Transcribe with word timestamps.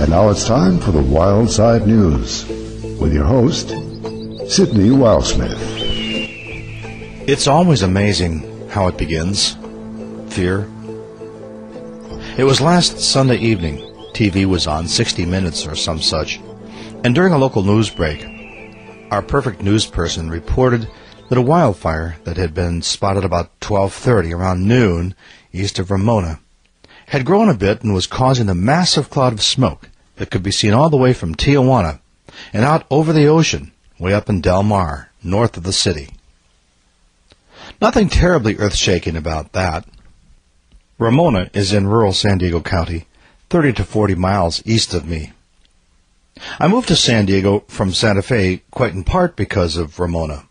And 0.00 0.08
now 0.08 0.30
it's 0.30 0.46
time 0.46 0.78
for 0.78 0.90
the 0.90 1.02
Wild 1.02 1.50
Side 1.50 1.86
News 1.86 2.46
with 2.98 3.12
your 3.12 3.24
host, 3.24 3.68
Sydney 4.48 4.88
Wildsmith. 4.88 5.60
It's 7.28 7.46
always 7.46 7.82
amazing 7.82 8.70
how 8.70 8.86
it 8.86 8.96
begins. 8.96 9.58
Fear. 10.32 10.66
It 12.38 12.44
was 12.44 12.62
last 12.62 13.00
Sunday 13.00 13.36
evening. 13.36 13.80
TV 14.14 14.46
was 14.46 14.66
on 14.66 14.88
60 14.88 15.26
Minutes 15.26 15.66
or 15.66 15.74
some 15.74 16.00
such. 16.00 16.40
And 17.04 17.14
during 17.14 17.34
a 17.34 17.38
local 17.38 17.62
news 17.62 17.90
break, 17.90 18.26
our 19.10 19.20
perfect 19.20 19.62
news 19.62 19.84
person 19.84 20.30
reported 20.30 20.88
that 21.28 21.38
a 21.38 21.42
wildfire 21.42 22.16
that 22.24 22.36
had 22.36 22.52
been 22.54 22.82
spotted 22.82 23.24
about 23.24 23.58
12:30 23.60 24.32
around 24.32 24.68
noon 24.68 25.14
east 25.52 25.78
of 25.78 25.90
Ramona 25.90 26.40
had 27.06 27.24
grown 27.24 27.48
a 27.48 27.54
bit 27.54 27.82
and 27.82 27.94
was 27.94 28.06
causing 28.06 28.48
a 28.48 28.54
massive 28.54 29.10
cloud 29.10 29.32
of 29.32 29.42
smoke 29.42 29.88
that 30.16 30.30
could 30.30 30.42
be 30.42 30.50
seen 30.50 30.72
all 30.72 30.90
the 30.90 30.96
way 30.96 31.12
from 31.12 31.34
Tijuana 31.34 32.00
and 32.52 32.64
out 32.64 32.86
over 32.90 33.12
the 33.12 33.26
ocean 33.26 33.72
way 33.98 34.12
up 34.12 34.28
in 34.28 34.40
Del 34.40 34.62
Mar, 34.62 35.10
north 35.22 35.56
of 35.56 35.62
the 35.62 35.72
city. 35.72 36.10
Nothing 37.80 38.08
terribly 38.08 38.56
earth-shaking 38.58 39.16
about 39.16 39.52
that. 39.52 39.86
Ramona 40.98 41.50
is 41.52 41.72
in 41.72 41.86
rural 41.86 42.12
San 42.12 42.38
Diego 42.38 42.60
County, 42.60 43.06
30 43.50 43.72
to 43.74 43.84
40 43.84 44.14
miles 44.14 44.62
east 44.64 44.94
of 44.94 45.06
me. 45.06 45.32
I 46.58 46.68
moved 46.68 46.88
to 46.88 46.96
San 46.96 47.26
Diego 47.26 47.64
from 47.68 47.94
Santa 47.94 48.22
Fe 48.22 48.62
quite 48.70 48.92
in 48.92 49.04
part 49.04 49.36
because 49.36 49.76
of 49.76 49.98
Ramona. 49.98 50.44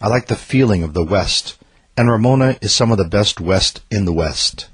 I 0.00 0.08
like 0.08 0.26
the 0.26 0.36
feeling 0.36 0.82
of 0.82 0.92
the 0.92 1.04
West, 1.04 1.56
and 1.96 2.10
Ramona 2.10 2.58
is 2.60 2.74
some 2.74 2.92
of 2.92 2.98
the 2.98 3.04
best 3.04 3.40
West 3.40 3.80
in 3.90 4.04
the 4.04 4.12
West. 4.12 4.68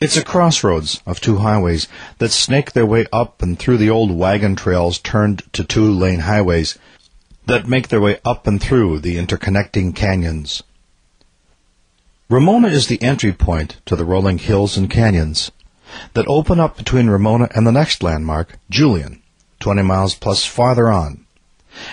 It's 0.00 0.16
a 0.16 0.24
crossroads 0.24 1.00
of 1.06 1.20
two 1.20 1.36
highways 1.38 1.86
that 2.18 2.32
snake 2.32 2.72
their 2.72 2.86
way 2.86 3.06
up 3.12 3.40
and 3.40 3.56
through 3.56 3.76
the 3.76 3.90
old 3.90 4.10
wagon 4.10 4.56
trails 4.56 4.98
turned 4.98 5.42
to 5.52 5.62
two 5.62 5.92
lane 5.92 6.20
highways 6.20 6.76
that 7.46 7.68
make 7.68 7.88
their 7.88 8.00
way 8.00 8.18
up 8.24 8.46
and 8.46 8.60
through 8.60 8.98
the 8.98 9.16
interconnecting 9.16 9.94
canyons. 9.94 10.62
Ramona 12.28 12.68
is 12.68 12.86
the 12.86 13.02
entry 13.02 13.32
point 13.32 13.76
to 13.86 13.94
the 13.94 14.04
rolling 14.04 14.38
hills 14.38 14.76
and 14.76 14.90
canyons 14.90 15.52
that 16.14 16.26
open 16.28 16.58
up 16.58 16.76
between 16.76 17.10
Ramona 17.10 17.48
and 17.54 17.66
the 17.66 17.72
next 17.72 18.02
landmark, 18.02 18.58
Julian, 18.70 19.22
20 19.60 19.82
miles 19.82 20.14
plus 20.14 20.44
farther 20.44 20.90
on, 20.90 21.26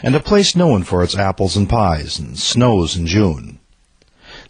and 0.04 0.16
a 0.16 0.20
place 0.20 0.56
known 0.56 0.84
for 0.84 1.04
its 1.04 1.18
apples 1.18 1.56
and 1.56 1.70
pies 1.70 2.20
and 2.20 2.38
snows 2.38 2.96
in 2.96 3.08
June. 3.08 3.60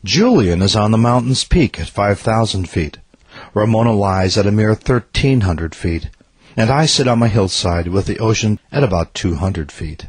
Julian 0.03 0.61
is 0.61 0.75
on 0.75 0.91
the 0.91 0.97
mountain's 0.97 1.43
peak 1.43 1.79
at 1.79 1.89
5,000 1.89 2.69
feet. 2.69 2.97
Ramona 3.53 3.93
lies 3.93 4.37
at 4.37 4.47
a 4.47 4.51
mere 4.51 4.69
1,300 4.69 5.75
feet, 5.75 6.09
and 6.55 6.69
I 6.69 6.85
sit 6.85 7.07
on 7.07 7.19
my 7.19 7.27
hillside 7.27 7.87
with 7.87 8.05
the 8.05 8.19
ocean 8.19 8.59
at 8.71 8.83
about 8.83 9.13
200 9.13 9.71
feet. 9.71 10.07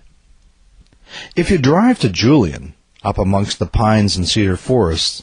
If 1.37 1.51
you 1.51 1.59
drive 1.59 1.99
to 2.01 2.09
Julian, 2.09 2.75
up 3.03 3.19
amongst 3.19 3.59
the 3.59 3.67
pines 3.67 4.17
and 4.17 4.29
cedar 4.29 4.57
forests, 4.57 5.23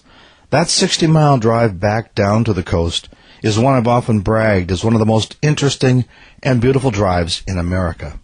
that 0.49 0.69
60 0.69 1.07
mile 1.07 1.37
drive 1.37 1.79
back 1.79 2.15
down 2.15 2.43
to 2.45 2.53
the 2.53 2.63
coast 2.63 3.09
is 3.43 3.59
one 3.59 3.75
I've 3.75 3.87
often 3.87 4.21
bragged 4.21 4.71
as 4.71 4.83
one 4.83 4.93
of 4.93 4.99
the 4.99 5.05
most 5.05 5.37
interesting 5.41 6.05
and 6.41 6.61
beautiful 6.61 6.91
drives 6.91 7.43
in 7.47 7.57
America. 7.57 8.19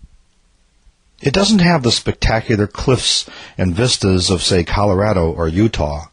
It 1.22 1.34
doesn't 1.34 1.60
have 1.60 1.84
the 1.84 1.92
spectacular 1.92 2.66
cliffs 2.66 3.30
and 3.56 3.76
vistas 3.76 4.32
of, 4.32 4.42
say, 4.42 4.64
Colorado 4.64 5.32
or 5.32 5.48
Utah. 5.48 6.08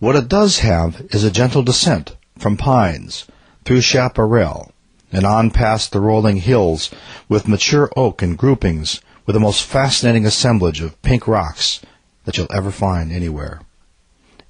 What 0.00 0.16
it 0.16 0.28
does 0.28 0.58
have 0.58 1.00
is 1.10 1.24
a 1.24 1.30
gentle 1.30 1.62
descent 1.62 2.14
from 2.38 2.58
pines 2.58 3.24
through 3.64 3.80
chaparral 3.80 4.72
and 5.10 5.24
on 5.24 5.50
past 5.50 5.92
the 5.92 6.00
rolling 6.00 6.38
hills 6.38 6.90
with 7.26 7.48
mature 7.48 7.90
oak 7.96 8.20
and 8.20 8.36
groupings 8.36 9.00
with 9.24 9.32
the 9.32 9.40
most 9.40 9.62
fascinating 9.62 10.26
assemblage 10.26 10.82
of 10.82 11.00
pink 11.00 11.26
rocks 11.26 11.80
that 12.26 12.36
you'll 12.36 12.52
ever 12.52 12.70
find 12.70 13.12
anywhere. 13.12 13.62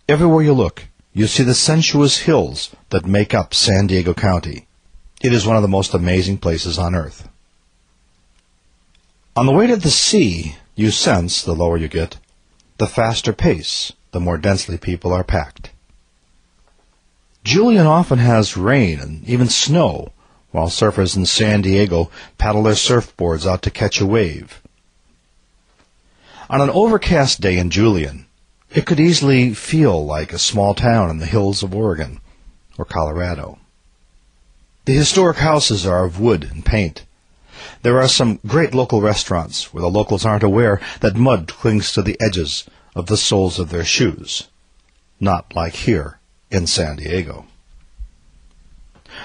Everywhere 0.08 0.42
you 0.42 0.54
look, 0.54 0.88
you 1.12 1.28
see 1.28 1.44
the 1.44 1.54
sensuous 1.54 2.18
hills 2.18 2.74
that 2.90 3.06
make 3.06 3.32
up 3.32 3.54
San 3.54 3.86
Diego 3.86 4.12
County. 4.12 4.66
It 5.22 5.32
is 5.32 5.46
one 5.46 5.56
of 5.56 5.62
the 5.62 5.68
most 5.68 5.94
amazing 5.94 6.38
places 6.38 6.78
on 6.78 6.96
earth. 6.96 7.28
On 9.36 9.46
the 9.46 9.52
way 9.52 9.66
to 9.66 9.76
the 9.76 9.90
sea, 9.90 10.56
you 10.76 10.92
sense, 10.92 11.42
the 11.42 11.56
lower 11.56 11.76
you 11.76 11.88
get, 11.88 12.18
the 12.78 12.86
faster 12.86 13.32
pace, 13.32 13.92
the 14.12 14.20
more 14.20 14.38
densely 14.38 14.78
people 14.78 15.12
are 15.12 15.24
packed. 15.24 15.70
Julian 17.42 17.86
often 17.86 18.18
has 18.18 18.56
rain 18.56 19.00
and 19.00 19.28
even 19.28 19.48
snow, 19.48 20.12
while 20.52 20.68
surfers 20.68 21.16
in 21.16 21.26
San 21.26 21.62
Diego 21.62 22.10
paddle 22.38 22.62
their 22.62 22.74
surfboards 22.74 23.44
out 23.44 23.62
to 23.62 23.70
catch 23.70 24.00
a 24.00 24.06
wave. 24.06 24.62
On 26.48 26.60
an 26.60 26.70
overcast 26.70 27.40
day 27.40 27.58
in 27.58 27.70
Julian, 27.70 28.26
it 28.70 28.86
could 28.86 29.00
easily 29.00 29.52
feel 29.52 30.06
like 30.06 30.32
a 30.32 30.38
small 30.38 30.74
town 30.74 31.10
in 31.10 31.18
the 31.18 31.26
hills 31.26 31.64
of 31.64 31.74
Oregon 31.74 32.20
or 32.78 32.84
Colorado. 32.84 33.58
The 34.84 34.94
historic 34.94 35.38
houses 35.38 35.84
are 35.84 36.04
of 36.04 36.20
wood 36.20 36.44
and 36.44 36.64
paint. 36.64 37.04
There 37.84 38.00
are 38.00 38.08
some 38.08 38.40
great 38.46 38.72
local 38.72 39.02
restaurants 39.02 39.74
where 39.74 39.82
the 39.82 39.90
locals 39.90 40.24
aren't 40.24 40.42
aware 40.42 40.80
that 41.00 41.16
mud 41.16 41.48
clings 41.48 41.92
to 41.92 42.00
the 42.00 42.16
edges 42.18 42.64
of 42.96 43.08
the 43.08 43.18
soles 43.18 43.58
of 43.58 43.68
their 43.68 43.84
shoes. 43.84 44.48
Not 45.20 45.54
like 45.54 45.74
here 45.74 46.18
in 46.50 46.66
San 46.66 46.96
Diego. 46.96 47.44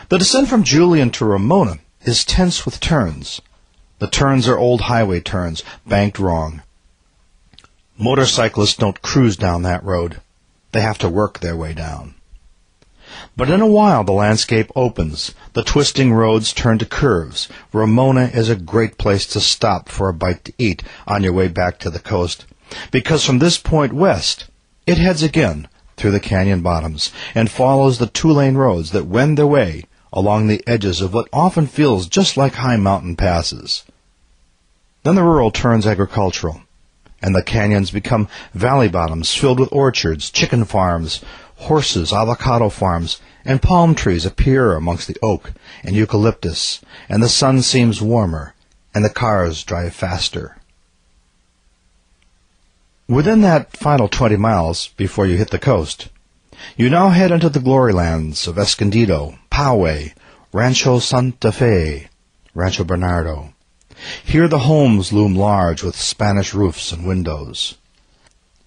The 0.09 0.17
descent 0.17 0.49
from 0.49 0.65
Julian 0.65 1.09
to 1.11 1.23
Ramona 1.23 1.79
is 2.01 2.25
tense 2.25 2.65
with 2.65 2.81
turns. 2.81 3.39
The 3.99 4.07
turns 4.07 4.45
are 4.45 4.57
old 4.57 4.81
highway 4.81 5.21
turns, 5.21 5.63
banked 5.87 6.19
wrong. 6.19 6.61
Motorcyclists 7.97 8.75
don't 8.75 9.01
cruise 9.01 9.37
down 9.37 9.61
that 9.61 9.85
road. 9.85 10.19
They 10.73 10.81
have 10.81 10.97
to 10.97 11.07
work 11.07 11.39
their 11.39 11.55
way 11.55 11.71
down. 11.71 12.15
But 13.35 13.49
in 13.49 13.61
a 13.61 13.67
while 13.67 14.03
the 14.03 14.11
landscape 14.11 14.71
opens. 14.75 15.33
The 15.53 15.63
twisting 15.63 16.13
roads 16.13 16.53
turn 16.53 16.77
to 16.79 16.85
curves. 16.85 17.47
Ramona 17.73 18.31
is 18.33 18.49
a 18.49 18.55
great 18.55 18.97
place 18.97 19.25
to 19.27 19.39
stop 19.39 19.89
for 19.89 20.09
a 20.09 20.13
bite 20.13 20.45
to 20.45 20.53
eat 20.57 20.83
on 21.07 21.23
your 21.23 21.33
way 21.33 21.47
back 21.47 21.79
to 21.79 21.89
the 21.89 21.99
coast. 21.99 22.45
Because 22.91 23.25
from 23.25 23.39
this 23.39 23.57
point 23.57 23.93
west, 23.93 24.45
it 24.85 24.97
heads 24.97 25.23
again 25.23 25.67
through 25.97 26.11
the 26.11 26.19
canyon 26.19 26.61
bottoms 26.61 27.11
and 27.33 27.49
follows 27.49 27.97
the 27.97 28.07
two-lane 28.07 28.55
roads 28.55 28.91
that 28.91 29.05
wend 29.05 29.37
their 29.37 29.47
way 29.47 29.83
along 30.13 30.47
the 30.47 30.63
edges 30.67 31.01
of 31.01 31.13
what 31.13 31.29
often 31.31 31.67
feels 31.67 32.07
just 32.07 32.37
like 32.37 32.55
high 32.55 32.77
mountain 32.77 33.15
passes. 33.15 33.83
Then 35.03 35.15
the 35.15 35.23
rural 35.23 35.51
turns 35.51 35.85
agricultural 35.85 36.61
and 37.21 37.35
the 37.35 37.43
canyons 37.43 37.91
become 37.91 38.27
valley 38.53 38.87
bottoms 38.87 39.33
filled 39.33 39.59
with 39.59 39.71
orchards, 39.71 40.29
chicken 40.29 40.65
farms, 40.65 41.23
horses, 41.55 42.13
avocado 42.13 42.69
farms, 42.69 43.19
and 43.45 43.61
palm 43.61 43.95
trees 43.95 44.25
appear 44.25 44.75
amongst 44.75 45.07
the 45.07 45.17
oak 45.21 45.51
and 45.83 45.95
eucalyptus, 45.95 46.81
and 47.07 47.21
the 47.21 47.29
sun 47.29 47.61
seems 47.61 48.01
warmer, 48.01 48.53
and 48.93 49.03
the 49.03 49.09
cars 49.09 49.63
drive 49.63 49.93
faster. 49.93 50.57
Within 53.07 53.41
that 53.41 53.75
final 53.75 54.07
20 54.07 54.37
miles 54.37 54.89
before 54.89 55.25
you 55.25 55.35
hit 55.35 55.49
the 55.49 55.59
coast, 55.59 56.09
you 56.77 56.89
now 56.89 57.09
head 57.09 57.31
into 57.31 57.49
the 57.49 57.59
glory 57.59 57.93
lands 57.93 58.47
of 58.47 58.57
Escondido, 58.57 59.39
Poway, 59.49 60.13
Rancho 60.53 60.99
Santa 60.99 61.51
Fe, 61.51 62.07
Rancho 62.53 62.83
Bernardo, 62.83 63.53
here 64.23 64.47
the 64.47 64.59
homes 64.59 65.11
loom 65.13 65.35
large 65.35 65.83
with 65.83 65.95
Spanish 65.95 66.53
roofs 66.53 66.91
and 66.91 67.07
windows. 67.07 67.77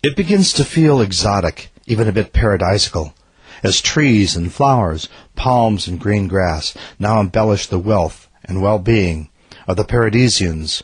It 0.03 0.16
begins 0.16 0.53
to 0.54 0.65
feel 0.65 1.00
exotic, 1.00 1.70
even 1.87 2.09
a 2.09 2.12
bit 2.12 2.32
paradisical, 2.32 3.15
as 3.62 3.80
trees 3.80 4.34
and 4.36 4.53
flowers, 4.53 5.09
palms 5.36 5.86
and 5.86 6.01
green 6.01 6.28
grass 6.28 6.77
now 6.98 7.21
embellish 7.21 7.66
the 7.66 7.78
wealth 7.78 8.28
and 8.45 8.60
well-being 8.60 9.28
of 9.66 9.77
the 9.77 9.84
paradisians 9.84 10.83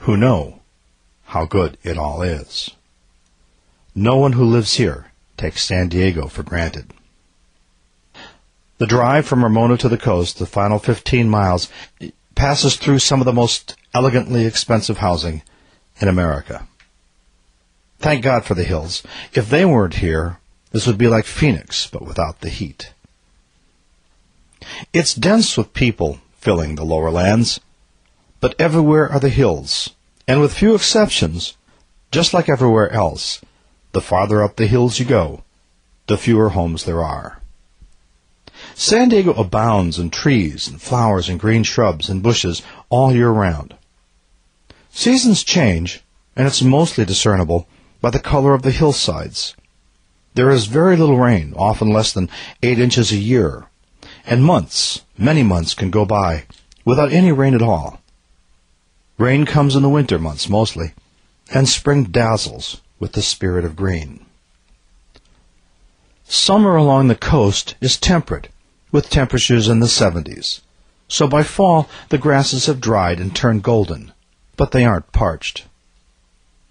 who 0.00 0.16
know 0.16 0.60
how 1.24 1.44
good 1.44 1.76
it 1.82 1.98
all 1.98 2.22
is. 2.22 2.70
No 3.94 4.16
one 4.16 4.32
who 4.32 4.44
lives 4.44 4.74
here 4.74 5.10
takes 5.36 5.64
San 5.64 5.88
Diego 5.88 6.28
for 6.28 6.42
granted. 6.42 6.92
The 8.78 8.86
drive 8.86 9.26
from 9.26 9.42
Ramona 9.42 9.78
to 9.78 9.88
the 9.88 9.98
coast, 9.98 10.38
the 10.38 10.46
final 10.46 10.78
15 10.78 11.28
miles, 11.28 11.68
passes 12.36 12.76
through 12.76 13.00
some 13.00 13.20
of 13.20 13.24
the 13.24 13.32
most 13.32 13.74
elegantly 13.92 14.46
expensive 14.46 14.98
housing 14.98 15.42
in 16.00 16.06
America. 16.06 16.68
Thank 17.98 18.22
God 18.22 18.44
for 18.44 18.54
the 18.54 18.62
hills. 18.62 19.02
If 19.32 19.50
they 19.50 19.64
weren't 19.64 19.94
here, 19.94 20.38
this 20.70 20.86
would 20.86 20.98
be 20.98 21.08
like 21.08 21.24
Phoenix, 21.24 21.88
but 21.88 22.06
without 22.06 22.40
the 22.40 22.50
heat. 22.50 22.92
It's 24.92 25.14
dense 25.14 25.56
with 25.56 25.74
people 25.74 26.20
filling 26.38 26.74
the 26.74 26.84
lower 26.84 27.10
lands, 27.10 27.58
but 28.40 28.54
everywhere 28.60 29.10
are 29.10 29.20
the 29.20 29.30
hills, 29.30 29.90
and 30.28 30.40
with 30.40 30.54
few 30.54 30.74
exceptions, 30.74 31.56
just 32.10 32.34
like 32.34 32.48
everywhere 32.48 32.92
else, 32.92 33.40
the 33.92 34.00
farther 34.00 34.42
up 34.42 34.56
the 34.56 34.66
hills 34.66 34.98
you 34.98 35.06
go, 35.06 35.42
the 36.06 36.18
fewer 36.18 36.50
homes 36.50 36.84
there 36.84 37.02
are. 37.02 37.40
San 38.78 39.08
Diego 39.08 39.32
abounds 39.32 39.98
in 39.98 40.10
trees 40.10 40.68
and 40.68 40.82
flowers 40.82 41.30
and 41.30 41.40
green 41.40 41.62
shrubs 41.62 42.10
and 42.10 42.22
bushes 42.22 42.60
all 42.90 43.10
year 43.10 43.30
round. 43.30 43.74
Seasons 44.92 45.42
change, 45.42 46.02
and 46.36 46.46
it's 46.46 46.60
mostly 46.60 47.06
discernible 47.06 47.66
by 48.02 48.10
the 48.10 48.18
color 48.18 48.52
of 48.52 48.60
the 48.60 48.70
hillsides. 48.70 49.56
There 50.34 50.50
is 50.50 50.66
very 50.66 50.94
little 50.94 51.16
rain, 51.16 51.54
often 51.56 51.88
less 51.88 52.12
than 52.12 52.28
eight 52.62 52.78
inches 52.78 53.10
a 53.12 53.16
year, 53.16 53.64
and 54.26 54.44
months, 54.44 55.00
many 55.16 55.42
months 55.42 55.72
can 55.72 55.90
go 55.90 56.04
by 56.04 56.44
without 56.84 57.12
any 57.12 57.32
rain 57.32 57.54
at 57.54 57.62
all. 57.62 58.02
Rain 59.16 59.46
comes 59.46 59.74
in 59.74 59.82
the 59.82 59.88
winter 59.88 60.18
months 60.18 60.50
mostly, 60.50 60.92
and 61.50 61.66
spring 61.66 62.04
dazzles 62.04 62.82
with 63.00 63.12
the 63.12 63.22
spirit 63.22 63.64
of 63.64 63.74
green. 63.74 64.26
Summer 66.28 66.76
along 66.76 67.08
the 67.08 67.14
coast 67.14 67.74
is 67.80 67.96
temperate, 67.96 68.48
with 68.96 69.10
temperatures 69.10 69.68
in 69.68 69.80
the 69.80 69.86
70s. 69.86 70.62
So 71.06 71.28
by 71.28 71.42
fall, 71.42 71.86
the 72.08 72.16
grasses 72.16 72.64
have 72.64 72.80
dried 72.80 73.20
and 73.20 73.36
turned 73.36 73.62
golden, 73.62 74.12
but 74.56 74.72
they 74.72 74.86
aren't 74.86 75.12
parched. 75.12 75.66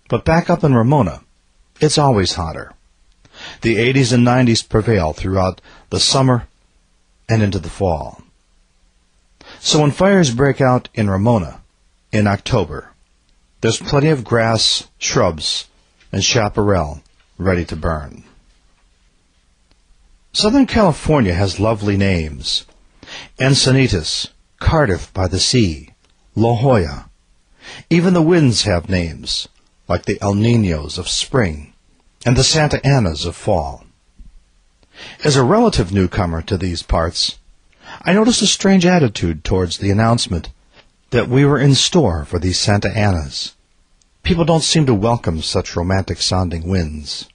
But 0.10 0.26
back 0.26 0.50
up 0.50 0.64
in 0.64 0.74
Ramona, 0.74 1.22
it's 1.80 2.00
always 2.00 2.34
hotter. 2.34 2.74
The 3.62 3.76
80s 3.76 4.12
and 4.12 4.26
90s 4.26 4.68
prevail 4.68 5.14
throughout 5.14 5.62
the 5.92 6.00
summer 6.00 6.48
and 7.30 7.44
into 7.44 7.60
the 7.60 7.70
fall. 7.70 8.24
So 9.60 9.82
when 9.82 9.92
fires 9.92 10.34
break 10.34 10.60
out 10.60 10.90
in 10.96 11.08
Ramona 11.08 11.62
in 12.12 12.26
October, 12.26 12.90
there's 13.62 13.78
plenty 13.78 14.10
of 14.10 14.24
grass, 14.24 14.88
shrubs, 14.98 15.68
and 16.12 16.24
chaparral 16.24 17.04
ready 17.38 17.66
to 17.66 17.76
burn. 17.76 18.24
Southern 20.36 20.66
California 20.66 21.34
has 21.34 21.62
lovely 21.62 21.96
names. 21.96 22.66
Encinitas, 23.40 24.28
Cardiff 24.60 25.14
by 25.14 25.30
the 25.30 25.40
Sea, 25.40 25.94
La 26.36 26.58
Jolla. 26.58 27.10
Even 27.90 28.14
the 28.14 28.22
winds 28.22 28.64
have 28.64 28.90
names, 28.90 29.48
like 29.88 30.04
the 30.04 30.22
El 30.22 30.34
Ninos 30.34 30.98
of 30.98 31.08
spring 31.08 31.72
and 32.26 32.36
the 32.36 32.44
Santa 32.44 32.86
Anas 32.86 33.24
of 33.24 33.34
fall. 33.34 33.86
As 35.24 35.38
a 35.38 35.44
relative 35.46 35.94
newcomer 35.94 36.42
to 36.42 36.58
these 36.58 36.84
parts, 36.84 37.40
I 38.02 38.12
noticed 38.12 38.42
a 38.42 38.48
strange 38.48 38.86
attitude 38.86 39.46
towards 39.46 39.78
the 39.78 39.90
announcement 39.90 40.50
that 41.12 41.30
we 41.30 41.46
were 41.46 41.60
in 41.60 41.76
store 41.76 42.26
for 42.26 42.40
these 42.40 42.60
Santa 42.60 42.90
Anas. 42.90 43.56
People 44.24 44.44
don't 44.44 44.64
seem 44.64 44.86
to 44.88 44.94
welcome 44.94 45.42
such 45.42 45.78
romantic 45.78 46.18
sounding 46.18 46.68
winds. 46.68 47.30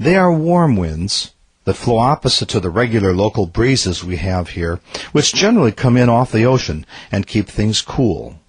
They 0.00 0.16
are 0.16 0.32
warm 0.32 0.74
winds, 0.76 1.30
that 1.64 1.74
flow 1.74 1.98
opposite 1.98 2.48
to 2.48 2.60
the 2.60 2.70
regular 2.70 3.14
local 3.14 3.46
breezes 3.46 4.02
we 4.02 4.16
have 4.16 4.50
here, 4.50 4.80
which 5.12 5.34
generally 5.34 5.72
come 5.72 5.96
in 5.96 6.08
off 6.08 6.32
the 6.32 6.44
ocean 6.44 6.86
and 7.12 7.26
keep 7.26 7.48
things 7.48 7.82
cool. 7.82 8.40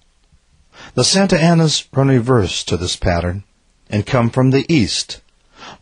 The 0.94 1.04
Santa 1.04 1.38
Anas 1.38 1.86
run 1.92 2.08
reverse 2.08 2.64
to 2.64 2.76
this 2.76 2.96
pattern 2.96 3.44
and 3.90 4.06
come 4.06 4.30
from 4.30 4.50
the 4.50 4.64
east, 4.72 5.20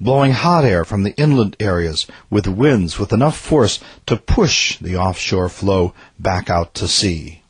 blowing 0.01 0.33
hot 0.33 0.65
air 0.65 0.85
from 0.85 1.05
the 1.05 1.17
inland 1.17 1.57
areas 1.61 2.07
with 2.29 2.47
winds 2.47 2.99
with 2.99 3.13
enough 3.13 3.39
force 3.39 3.79
to 4.07 4.17
push 4.17 4.79
the 4.79 4.97
offshore 4.97 5.49
flow 5.49 5.95
back 6.19 6.51
out 6.51 6.75
to 6.75 6.89
sea. 6.89 7.43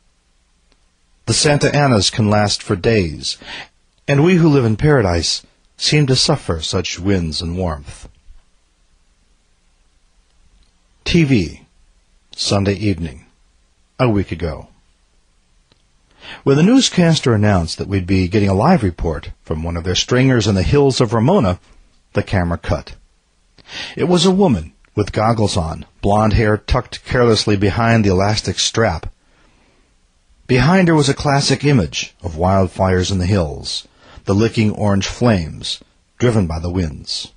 The 1.25 1.33
Santa 1.33 1.73
Anas 1.75 2.09
can 2.09 2.29
last 2.29 2.61
for 2.61 2.75
days, 2.75 3.37
and 4.07 4.23
we 4.23 4.35
who 4.35 4.49
live 4.49 4.65
in 4.65 4.75
paradise 4.75 5.43
seem 5.77 6.05
to 6.07 6.15
suffer 6.15 6.61
such 6.61 6.99
winds 6.99 7.41
and 7.41 7.57
warmth. 7.57 8.07
TV, 11.11 11.65
Sunday 12.37 12.75
evening, 12.75 13.25
a 13.99 14.07
week 14.07 14.31
ago. 14.31 14.69
When 16.45 16.55
the 16.55 16.63
newscaster 16.63 17.33
announced 17.33 17.77
that 17.77 17.89
we'd 17.89 18.07
be 18.07 18.29
getting 18.29 18.47
a 18.47 18.53
live 18.53 18.81
report 18.81 19.31
from 19.43 19.61
one 19.61 19.75
of 19.75 19.83
their 19.83 19.93
stringers 19.93 20.47
in 20.47 20.55
the 20.55 20.63
hills 20.63 21.01
of 21.01 21.11
Ramona, 21.11 21.59
the 22.13 22.23
camera 22.23 22.57
cut. 22.57 22.95
It 23.97 24.05
was 24.05 24.25
a 24.25 24.31
woman 24.31 24.71
with 24.95 25.11
goggles 25.11 25.57
on, 25.57 25.85
blonde 26.01 26.31
hair 26.31 26.55
tucked 26.55 27.03
carelessly 27.03 27.57
behind 27.57 28.05
the 28.05 28.11
elastic 28.11 28.57
strap. 28.57 29.11
Behind 30.47 30.87
her 30.87 30.95
was 30.95 31.09
a 31.09 31.13
classic 31.13 31.65
image 31.65 32.15
of 32.23 32.35
wildfires 32.35 33.11
in 33.11 33.17
the 33.17 33.25
hills, 33.25 33.85
the 34.23 34.33
licking 34.33 34.71
orange 34.71 35.07
flames, 35.07 35.83
driven 36.19 36.47
by 36.47 36.59
the 36.59 36.71
winds. 36.71 37.33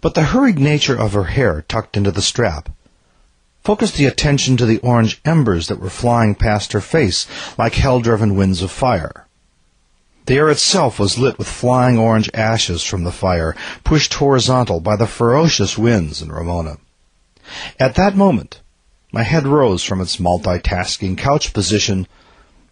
But 0.00 0.14
the 0.14 0.24
hurried 0.24 0.58
nature 0.58 0.98
of 0.98 1.12
her 1.12 1.24
hair 1.24 1.64
tucked 1.68 1.96
into 1.96 2.10
the 2.10 2.22
strap 2.22 2.70
focused 3.66 3.96
the 3.96 4.06
attention 4.06 4.56
to 4.56 4.64
the 4.64 4.78
orange 4.78 5.20
embers 5.24 5.66
that 5.66 5.80
were 5.80 5.90
flying 5.90 6.36
past 6.36 6.70
her 6.70 6.80
face 6.80 7.26
like 7.58 7.74
hell-driven 7.74 8.36
winds 8.36 8.62
of 8.62 8.70
fire. 8.70 9.26
The 10.26 10.36
air 10.36 10.50
itself 10.50 11.00
was 11.00 11.18
lit 11.18 11.36
with 11.36 11.48
flying 11.48 11.98
orange 11.98 12.30
ashes 12.32 12.84
from 12.84 13.02
the 13.02 13.10
fire, 13.10 13.56
pushed 13.82 14.14
horizontal 14.14 14.78
by 14.78 14.94
the 14.94 15.08
ferocious 15.08 15.76
winds 15.76 16.22
in 16.22 16.30
Ramona. 16.30 16.78
At 17.80 17.96
that 17.96 18.14
moment, 18.14 18.60
my 19.10 19.24
head 19.24 19.48
rose 19.48 19.82
from 19.82 20.00
its 20.00 20.18
multitasking 20.18 21.18
couch 21.18 21.52
position 21.52 22.06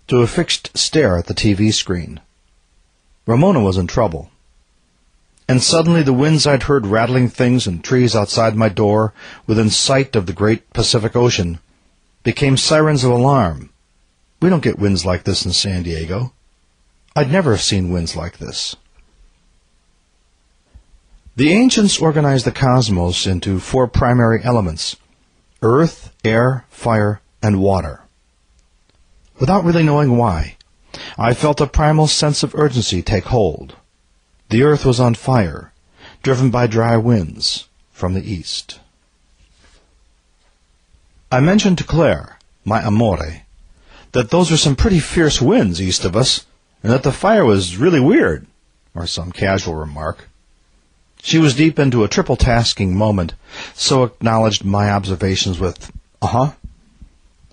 to 0.07 0.23
a 0.23 0.29
fixed 0.29 0.77
stare 0.79 1.19
at 1.19 1.27
the 1.27 1.35
TV 1.35 1.73
screen. 1.73 2.21
Ramona 3.27 3.61
was 3.61 3.79
in 3.79 3.89
trouble 3.89 4.31
and 5.49 5.63
suddenly 5.63 6.03
the 6.03 6.13
winds 6.13 6.47
I'd 6.47 6.65
heard 6.65 6.87
rattling 6.87 7.29
things 7.29 7.67
and 7.67 7.85
trees 7.85 8.17
outside 8.17 8.57
my 8.57 8.69
door, 8.69 9.13
within 9.47 9.71
sight 9.71 10.17
of 10.17 10.27
the 10.27 10.33
great 10.33 10.73
Pacific 10.73 11.15
Ocean, 11.15 11.59
became 12.23 12.57
sirens 12.57 13.05
of 13.05 13.11
alarm. 13.11 13.71
We 14.41 14.49
don't 14.49 14.63
get 14.63 14.79
winds 14.79 15.05
like 15.05 15.25
this 15.25 15.45
in 15.45 15.53
San 15.53 15.83
Diego. 15.83 16.33
I'd 17.15 17.31
never 17.31 17.53
have 17.53 17.63
seen 17.63 17.91
winds 17.91 18.17
like 18.17 18.39
this. 18.39 18.77
The 21.37 21.53
ancients 21.53 22.01
organized 22.01 22.47
the 22.47 22.53
cosmos 22.53 23.27
into 23.27 23.59
four 23.59 23.87
primary 23.87 24.43
elements 24.45 24.97
earth, 25.63 26.13
air, 26.25 26.65
fire, 26.69 27.21
and 27.43 27.61
water. 27.61 28.03
Without 29.41 29.65
really 29.65 29.83
knowing 29.83 30.17
why, 30.17 30.57
I 31.19 31.35
felt 31.35 31.61
a 31.61 31.67
primal 31.67 32.07
sense 32.07 32.43
of 32.43 32.55
urgency 32.55 33.03
take 33.03 33.25
hold. 33.25 33.77
The 34.55 34.63
earth 34.63 34.85
was 34.85 35.01
on 35.01 35.17
fire, 35.17 35.73
driven 36.23 36.49
by 36.53 36.69
dry 36.69 36.97
winds 36.97 37.67
from 37.91 38.15
the 38.15 38.23
east. 38.23 38.79
I 41.33 41.41
mentioned 41.41 41.79
to 41.79 41.83
Claire, 41.83 42.39
my 42.65 42.81
amore, 42.81 43.43
that 44.13 44.31
those 44.31 44.53
were 44.53 44.57
some 44.57 44.77
pretty 44.77 45.01
fierce 45.01 45.43
winds 45.43 45.83
east 45.83 46.05
of 46.05 46.15
us, 46.15 46.47
and 46.85 46.93
that 46.93 47.03
the 47.03 47.11
fire 47.11 47.45
was 47.45 47.79
really 47.79 47.99
weird, 47.99 48.47
or 48.95 49.09
some 49.09 49.33
casual 49.33 49.75
remark. 49.75 50.29
She 51.21 51.39
was 51.39 51.57
deep 51.57 51.81
into 51.81 52.05
a 52.05 52.09
triple 52.09 52.37
tasking 52.37 52.97
moment, 52.97 53.35
so 53.75 54.05
acknowledged 54.05 54.65
my 54.65 54.89
observations 54.89 55.59
with, 55.59 55.91
uh 56.23 56.29
huh. 56.29 56.53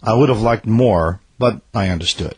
I 0.03 0.13
would 0.13 0.29
have 0.29 0.43
liked 0.43 0.67
more, 0.67 1.19
but 1.39 1.61
I 1.73 1.89
understood. 1.89 2.35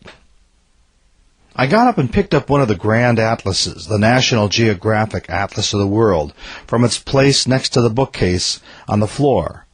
I 1.55 1.67
got 1.67 1.87
up 1.87 1.99
and 1.99 2.11
picked 2.11 2.33
up 2.33 2.49
one 2.49 2.61
of 2.61 2.67
the 2.67 2.75
grand 2.75 3.19
atlases, 3.19 3.85
the 3.85 3.99
National 3.99 4.49
Geographic 4.49 5.29
Atlas 5.29 5.71
of 5.71 5.79
the 5.79 5.87
World, 5.87 6.33
from 6.65 6.83
its 6.83 6.97
place 6.97 7.45
next 7.45 7.69
to 7.69 7.81
the 7.81 7.91
bookcase 7.91 8.59
on 8.87 8.99
the 8.99 9.07
floor. 9.07 9.67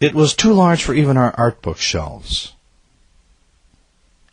It 0.00 0.14
was 0.14 0.34
too 0.34 0.52
large 0.52 0.82
for 0.82 0.94
even 0.94 1.16
our 1.16 1.32
art 1.38 1.62
book 1.62 1.78
shelves. 1.78 2.54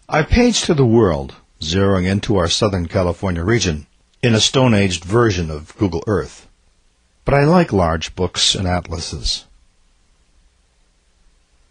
I 0.07 0.23
paged 0.23 0.65
through 0.65 0.75
the 0.75 0.85
world, 0.85 1.35
zeroing 1.61 2.09
into 2.09 2.37
our 2.37 2.47
Southern 2.47 2.87
California 2.87 3.43
region, 3.43 3.85
in 4.23 4.33
a 4.33 4.39
Stone 4.39 4.73
Aged 4.73 5.05
version 5.05 5.51
of 5.51 5.77
Google 5.77 6.03
Earth. 6.07 6.47
But 7.23 7.35
I 7.35 7.43
like 7.43 7.71
large 7.71 8.15
books 8.15 8.55
and 8.55 8.67
atlases. 8.67 9.45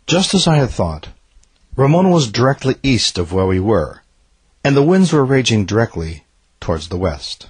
Just 0.06 0.32
as 0.32 0.46
I 0.46 0.58
had 0.58 0.70
thought, 0.70 1.08
Ramona 1.74 2.10
was 2.10 2.30
directly 2.30 2.76
east 2.84 3.18
of 3.18 3.32
where 3.32 3.46
we 3.46 3.58
were 3.58 4.02
and 4.64 4.76
the 4.76 4.82
winds 4.82 5.12
were 5.12 5.24
raging 5.24 5.64
directly 5.64 6.24
towards 6.60 6.88
the 6.88 6.96
west. 6.96 7.48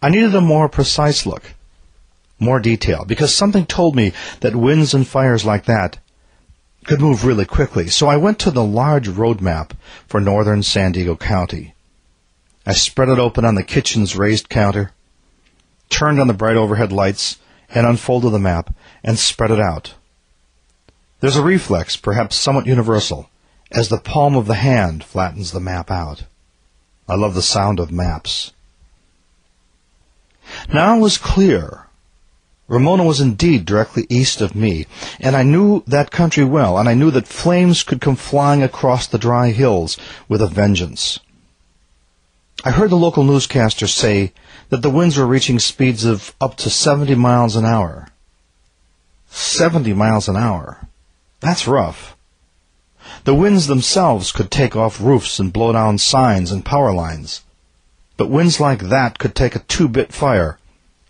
I 0.00 0.10
needed 0.10 0.34
a 0.34 0.40
more 0.40 0.68
precise 0.68 1.26
look, 1.26 1.54
more 2.38 2.60
detail, 2.60 3.04
because 3.04 3.34
something 3.34 3.66
told 3.66 3.96
me 3.96 4.12
that 4.40 4.54
winds 4.54 4.94
and 4.94 5.06
fires 5.06 5.44
like 5.44 5.64
that 5.64 5.98
could 6.84 7.00
move 7.00 7.24
really 7.24 7.44
quickly. 7.44 7.88
So 7.88 8.06
I 8.06 8.16
went 8.16 8.38
to 8.40 8.50
the 8.50 8.64
large 8.64 9.08
road 9.08 9.40
map 9.40 9.74
for 10.06 10.20
northern 10.20 10.62
San 10.62 10.92
Diego 10.92 11.16
County. 11.16 11.74
I 12.64 12.72
spread 12.72 13.08
it 13.08 13.18
open 13.18 13.44
on 13.44 13.56
the 13.56 13.62
kitchen's 13.62 14.16
raised 14.16 14.48
counter, 14.48 14.92
turned 15.90 16.20
on 16.20 16.28
the 16.28 16.34
bright 16.34 16.56
overhead 16.56 16.92
lights, 16.92 17.38
and 17.70 17.86
unfolded 17.86 18.32
the 18.32 18.38
map 18.38 18.74
and 19.02 19.18
spread 19.18 19.50
it 19.50 19.60
out. 19.60 19.94
There's 21.20 21.36
a 21.36 21.42
reflex, 21.42 21.96
perhaps 21.96 22.36
somewhat 22.36 22.66
universal, 22.66 23.28
as 23.70 23.88
the 23.88 23.98
palm 23.98 24.34
of 24.34 24.46
the 24.46 24.54
hand 24.54 25.04
flattens 25.04 25.52
the 25.52 25.60
map 25.60 25.90
out. 25.90 26.24
I 27.08 27.14
love 27.14 27.34
the 27.34 27.42
sound 27.42 27.80
of 27.80 27.92
maps. 27.92 28.52
Now 30.72 30.96
it 30.96 31.00
was 31.00 31.18
clear. 31.18 31.86
Ramona 32.68 33.04
was 33.04 33.20
indeed 33.20 33.64
directly 33.64 34.06
east 34.10 34.42
of 34.42 34.54
me, 34.54 34.86
and 35.20 35.34
I 35.34 35.42
knew 35.42 35.82
that 35.86 36.10
country 36.10 36.44
well, 36.44 36.76
and 36.76 36.88
I 36.88 36.94
knew 36.94 37.10
that 37.12 37.26
flames 37.26 37.82
could 37.82 38.00
come 38.00 38.16
flying 38.16 38.62
across 38.62 39.06
the 39.06 39.18
dry 39.18 39.50
hills 39.52 39.96
with 40.28 40.42
a 40.42 40.46
vengeance. 40.46 41.18
I 42.64 42.72
heard 42.72 42.90
the 42.90 42.96
local 42.96 43.24
newscaster 43.24 43.86
say 43.86 44.32
that 44.68 44.82
the 44.82 44.90
winds 44.90 45.16
were 45.16 45.26
reaching 45.26 45.58
speeds 45.58 46.04
of 46.04 46.34
up 46.40 46.56
to 46.56 46.68
70 46.68 47.14
miles 47.14 47.56
an 47.56 47.64
hour. 47.64 48.08
70 49.30 49.94
miles 49.94 50.28
an 50.28 50.36
hour. 50.36 50.88
That's 51.40 51.66
rough. 51.66 52.17
The 53.24 53.34
winds 53.34 53.66
themselves 53.66 54.32
could 54.32 54.50
take 54.50 54.76
off 54.76 55.00
roofs 55.00 55.38
and 55.38 55.52
blow 55.52 55.72
down 55.72 55.98
signs 55.98 56.50
and 56.50 56.64
power 56.64 56.92
lines. 56.92 57.42
But 58.16 58.30
winds 58.30 58.60
like 58.60 58.80
that 58.80 59.18
could 59.18 59.34
take 59.34 59.54
a 59.54 59.60
two-bit 59.60 60.12
fire 60.12 60.58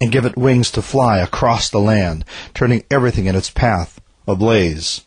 and 0.00 0.12
give 0.12 0.24
it 0.24 0.36
wings 0.36 0.70
to 0.72 0.82
fly 0.82 1.18
across 1.18 1.70
the 1.70 1.80
land, 1.80 2.24
turning 2.54 2.84
everything 2.90 3.26
in 3.26 3.34
its 3.34 3.50
path 3.50 4.00
ablaze. 4.28 5.04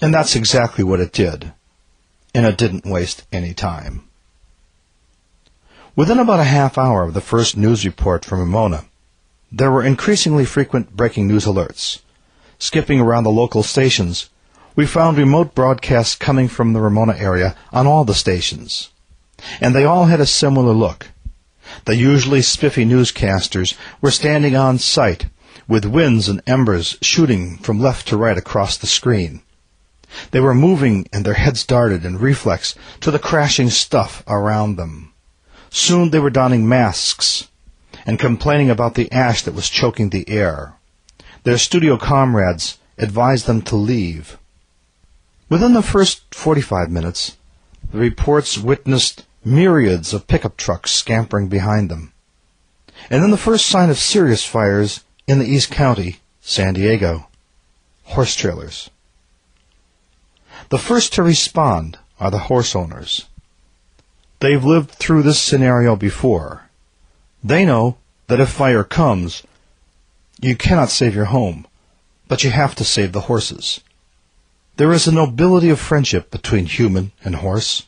And 0.00 0.12
that's 0.12 0.34
exactly 0.34 0.82
what 0.82 1.00
it 1.00 1.12
did. 1.12 1.52
And 2.34 2.46
it 2.46 2.56
didn't 2.56 2.86
waste 2.86 3.24
any 3.30 3.54
time. 3.54 4.04
Within 5.94 6.18
about 6.18 6.40
a 6.40 6.44
half 6.44 6.78
hour 6.78 7.02
of 7.02 7.12
the 7.12 7.20
first 7.20 7.56
news 7.56 7.84
report 7.84 8.24
from 8.24 8.40
Ramona, 8.40 8.86
there 9.52 9.70
were 9.70 9.84
increasingly 9.84 10.46
frequent 10.46 10.96
breaking 10.96 11.28
news 11.28 11.44
alerts. 11.44 12.00
Skipping 12.58 13.00
around 13.00 13.24
the 13.24 13.30
local 13.30 13.62
stations, 13.62 14.30
we 14.74 14.86
found 14.86 15.16
remote 15.16 15.54
broadcasts 15.54 16.14
coming 16.14 16.48
from 16.48 16.72
the 16.72 16.80
Ramona 16.80 17.14
area 17.16 17.56
on 17.72 17.86
all 17.86 18.04
the 18.04 18.14
stations. 18.14 18.90
And 19.60 19.74
they 19.74 19.84
all 19.84 20.06
had 20.06 20.20
a 20.20 20.26
similar 20.26 20.72
look. 20.72 21.08
The 21.84 21.96
usually 21.96 22.42
spiffy 22.42 22.84
newscasters 22.84 23.76
were 24.00 24.10
standing 24.10 24.56
on 24.56 24.78
site, 24.78 25.26
with 25.68 25.84
winds 25.84 26.28
and 26.28 26.42
embers 26.46 26.96
shooting 27.02 27.58
from 27.58 27.80
left 27.80 28.08
to 28.08 28.16
right 28.16 28.36
across 28.36 28.76
the 28.76 28.86
screen. 28.86 29.42
They 30.30 30.40
were 30.40 30.54
moving 30.54 31.08
and 31.12 31.24
their 31.24 31.34
heads 31.34 31.64
darted 31.64 32.04
in 32.04 32.18
reflex 32.18 32.74
to 33.00 33.10
the 33.10 33.18
crashing 33.18 33.70
stuff 33.70 34.22
around 34.26 34.76
them. 34.76 35.12
Soon 35.70 36.10
they 36.10 36.18
were 36.18 36.30
donning 36.30 36.68
masks 36.68 37.48
and 38.04 38.18
complaining 38.18 38.68
about 38.68 38.94
the 38.94 39.10
ash 39.10 39.42
that 39.42 39.54
was 39.54 39.70
choking 39.70 40.10
the 40.10 40.28
air. 40.28 40.74
Their 41.44 41.58
studio 41.58 41.96
comrades 41.96 42.78
advised 42.98 43.46
them 43.46 43.62
to 43.62 43.76
leave. 43.76 44.36
Within 45.52 45.74
the 45.74 45.82
first 45.82 46.34
45 46.34 46.90
minutes, 46.90 47.36
the 47.92 47.98
reports 47.98 48.56
witnessed 48.56 49.26
myriads 49.44 50.14
of 50.14 50.26
pickup 50.26 50.56
trucks 50.56 50.92
scampering 50.92 51.48
behind 51.48 51.90
them. 51.90 52.14
And 53.10 53.22
then 53.22 53.30
the 53.30 53.36
first 53.36 53.66
sign 53.66 53.90
of 53.90 53.98
serious 53.98 54.46
fires 54.46 55.04
in 55.26 55.38
the 55.40 55.44
East 55.44 55.70
County, 55.70 56.20
San 56.40 56.72
Diego. 56.72 57.28
Horse 58.04 58.34
trailers. 58.34 58.88
The 60.70 60.78
first 60.78 61.12
to 61.12 61.22
respond 61.22 61.98
are 62.18 62.30
the 62.30 62.48
horse 62.48 62.74
owners. 62.74 63.26
They've 64.40 64.64
lived 64.64 64.92
through 64.92 65.22
this 65.22 65.38
scenario 65.38 65.96
before. 65.96 66.70
They 67.44 67.66
know 67.66 67.98
that 68.28 68.40
if 68.40 68.48
fire 68.48 68.84
comes, 68.84 69.42
you 70.40 70.56
cannot 70.56 70.88
save 70.88 71.14
your 71.14 71.26
home, 71.26 71.66
but 72.26 72.42
you 72.42 72.50
have 72.50 72.74
to 72.76 72.84
save 72.84 73.12
the 73.12 73.28
horses. 73.28 73.80
There 74.76 74.92
is 74.92 75.06
a 75.06 75.12
nobility 75.12 75.68
of 75.68 75.78
friendship 75.78 76.30
between 76.30 76.66
human 76.66 77.12
and 77.22 77.36
horse. 77.36 77.86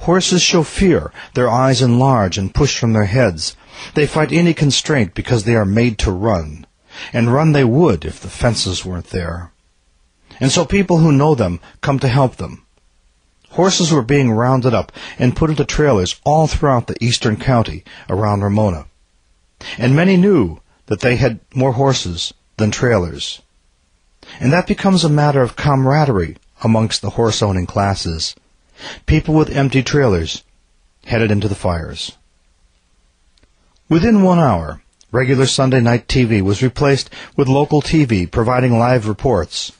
Horses 0.00 0.42
show 0.42 0.62
fear, 0.62 1.12
their 1.34 1.50
eyes 1.50 1.82
enlarge 1.82 2.38
and 2.38 2.54
push 2.54 2.78
from 2.78 2.92
their 2.92 3.04
heads. 3.04 3.54
They 3.94 4.06
fight 4.06 4.32
any 4.32 4.54
constraint 4.54 5.14
because 5.14 5.44
they 5.44 5.54
are 5.54 5.66
made 5.66 5.98
to 5.98 6.10
run, 6.10 6.66
and 7.12 7.32
run 7.32 7.52
they 7.52 7.64
would 7.64 8.04
if 8.04 8.20
the 8.20 8.30
fences 8.30 8.84
weren't 8.84 9.10
there. 9.10 9.52
And 10.40 10.50
so 10.50 10.64
people 10.64 10.98
who 10.98 11.12
know 11.12 11.34
them 11.34 11.60
come 11.82 11.98
to 12.00 12.08
help 12.08 12.36
them. 12.36 12.64
Horses 13.50 13.92
were 13.92 14.02
being 14.02 14.32
rounded 14.32 14.74
up 14.74 14.92
and 15.18 15.36
put 15.36 15.50
into 15.50 15.64
trailers 15.64 16.20
all 16.24 16.46
throughout 16.46 16.86
the 16.86 16.96
eastern 17.04 17.36
county 17.36 17.84
around 18.08 18.42
Ramona. 18.42 18.86
And 19.78 19.94
many 19.94 20.16
knew 20.16 20.60
that 20.86 21.00
they 21.00 21.16
had 21.16 21.40
more 21.54 21.72
horses 21.72 22.32
than 22.56 22.70
trailers. 22.70 23.40
And 24.40 24.52
that 24.52 24.66
becomes 24.66 25.04
a 25.04 25.08
matter 25.08 25.42
of 25.42 25.56
camaraderie 25.56 26.36
amongst 26.62 27.02
the 27.02 27.10
horse-owning 27.10 27.66
classes. 27.66 28.34
People 29.06 29.34
with 29.34 29.50
empty 29.50 29.82
trailers 29.82 30.42
headed 31.06 31.30
into 31.30 31.48
the 31.48 31.54
fires. 31.54 32.12
Within 33.88 34.22
one 34.22 34.38
hour, 34.38 34.82
regular 35.12 35.46
Sunday 35.46 35.80
night 35.80 36.08
TV 36.08 36.42
was 36.42 36.62
replaced 36.62 37.08
with 37.36 37.48
local 37.48 37.80
TV 37.80 38.30
providing 38.30 38.78
live 38.78 39.08
reports, 39.08 39.72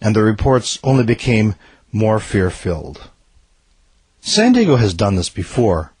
and 0.00 0.14
the 0.14 0.22
reports 0.22 0.78
only 0.84 1.04
became 1.04 1.54
more 1.90 2.20
fear-filled. 2.20 3.08
San 4.20 4.52
Diego 4.52 4.76
has 4.76 4.92
done 4.92 5.16
this 5.16 5.30
before. 5.30 5.92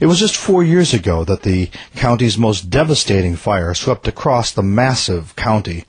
It 0.00 0.06
was 0.06 0.20
just 0.20 0.36
four 0.36 0.62
years 0.62 0.94
ago 0.94 1.24
that 1.24 1.42
the 1.42 1.70
county's 1.96 2.38
most 2.38 2.70
devastating 2.70 3.34
fire 3.34 3.74
swept 3.74 4.06
across 4.06 4.52
the 4.52 4.62
massive 4.62 5.34
county, 5.36 5.84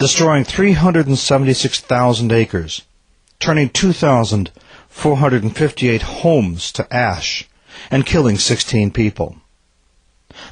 destroying 0.00 0.42
376,000 0.42 2.32
acres, 2.32 2.82
turning 3.38 3.68
2,458 3.68 6.02
homes 6.02 6.72
to 6.72 6.92
ash, 6.92 7.48
and 7.92 8.04
killing 8.04 8.36
16 8.36 8.90
people. 8.90 9.36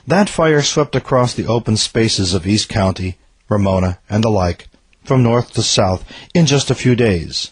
That 0.06 0.30
fire 0.30 0.62
swept 0.62 0.94
across 0.94 1.34
the 1.34 1.48
open 1.48 1.76
spaces 1.76 2.32
of 2.32 2.46
East 2.46 2.68
County, 2.68 3.18
Ramona, 3.48 3.98
and 4.08 4.22
the 4.22 4.30
like, 4.30 4.68
from 5.02 5.24
north 5.24 5.52
to 5.54 5.62
south, 5.62 6.04
in 6.32 6.46
just 6.46 6.70
a 6.70 6.76
few 6.76 6.94
days 6.94 7.50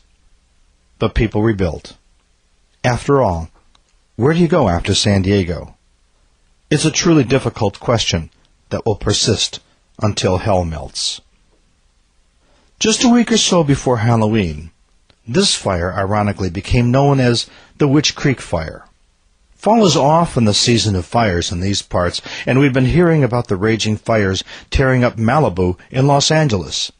but 0.99 1.15
people 1.15 1.43
rebuilt. 1.43 1.97
After 2.83 3.21
all, 3.21 3.50
where 4.17 4.33
do 4.33 4.41
you 4.41 4.49
go 4.49 4.69
after 4.69 4.95
San 4.95 5.23
Diego? 5.23 5.76
It's 6.71 6.85
a 6.85 6.91
truly 6.91 7.25
difficult 7.25 7.81
question 7.81 8.31
that 8.71 8.87
will 8.87 8.97
persist 8.97 9.61
until 10.00 10.38
hell 10.38 10.65
melts. 10.65 11.21
Just 12.78 13.04
a 13.04 13.09
week 13.09 13.33
or 13.33 13.38
so 13.38 13.64
before 13.64 13.99
Halloween, 13.99 14.71
this 15.26 15.54
fire 15.54 15.95
ironically 15.95 16.50
became 16.50 16.90
known 16.90 17.21
as 17.21 17.49
the 17.78 17.88
Witch 17.88 18.14
Creek 18.14 18.38
Fire. 18.38 18.85
Fall 19.54 19.87
is 19.87 19.97
often 19.97 20.45
the 20.45 20.52
season 20.52 20.95
of 20.95 21.06
fires 21.06 21.50
in 21.50 21.61
these 21.61 21.80
parts, 21.80 22.21
and 22.45 22.59
we've 22.59 22.75
been 22.75 22.85
hearing 22.85 23.25
about 23.25 23.49
the 23.49 23.56
raging 23.56 23.97
fires 23.97 24.45
tearing 24.71 25.04
up 25.04 25.16
Malibu 25.16 25.78
in 25.90 26.06
Los 26.06 26.30
Angeles. 26.30 26.92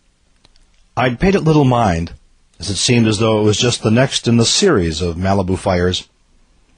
I'd 0.97 1.21
paid 1.21 1.35
it 1.35 1.43
little 1.43 1.67
mind 1.67 2.15
as 2.59 2.71
it 2.71 2.77
seemed 2.77 3.07
as 3.07 3.19
though 3.19 3.43
it 3.43 3.45
was 3.45 3.59
just 3.59 3.83
the 3.83 3.91
next 3.91 4.27
in 4.27 4.39
the 4.39 4.47
series 4.47 5.03
of 5.03 5.17
Malibu 5.17 5.59
fires. 5.59 6.09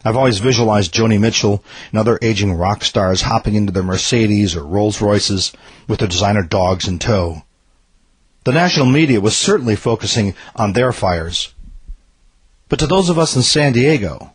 I've 0.04 0.16
always 0.16 0.40
visualized 0.40 0.92
Joni 0.92 1.20
Mitchell 1.20 1.62
and 1.92 2.00
other 2.00 2.18
aging 2.20 2.52
rock 2.54 2.82
stars 2.82 3.22
hopping 3.22 3.54
into 3.54 3.72
their 3.72 3.84
Mercedes 3.84 4.56
or 4.56 4.64
Rolls 4.64 5.00
Royces 5.00 5.52
with 5.86 6.00
their 6.00 6.08
designer 6.08 6.42
dogs 6.42 6.88
in 6.88 6.98
tow. 6.98 7.44
The 8.48 8.54
national 8.54 8.86
media 8.86 9.20
was 9.20 9.36
certainly 9.36 9.76
focusing 9.76 10.34
on 10.56 10.72
their 10.72 10.90
fires. 10.90 11.52
But 12.70 12.78
to 12.78 12.86
those 12.86 13.10
of 13.10 13.18
us 13.18 13.36
in 13.36 13.42
San 13.42 13.74
Diego, 13.74 14.32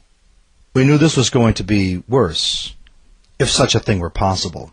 we 0.76 0.86
knew 0.86 1.00
this 1.00 1.18
was 1.18 1.32
going 1.32 1.56
to 1.56 1.64
be 1.64 2.04
worse, 2.08 2.76
if 3.40 3.50
such 3.50 3.74
a 3.74 3.80
thing 3.80 3.98
were 3.98 4.12
possible. 4.12 4.72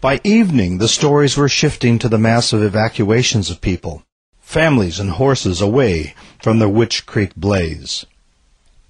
By 0.00 0.22
evening, 0.24 0.78
the 0.78 0.88
stories 0.88 1.36
were 1.36 1.50
shifting 1.50 1.98
to 1.98 2.08
the 2.08 2.16
massive 2.16 2.62
evacuations 2.62 3.50
of 3.50 3.60
people 3.60 4.02
families 4.40 4.98
and 4.98 5.10
horses 5.10 5.60
away 5.60 6.14
from 6.42 6.60
the 6.60 6.70
Witch 6.70 7.04
Creek 7.04 7.36
blaze. 7.36 8.06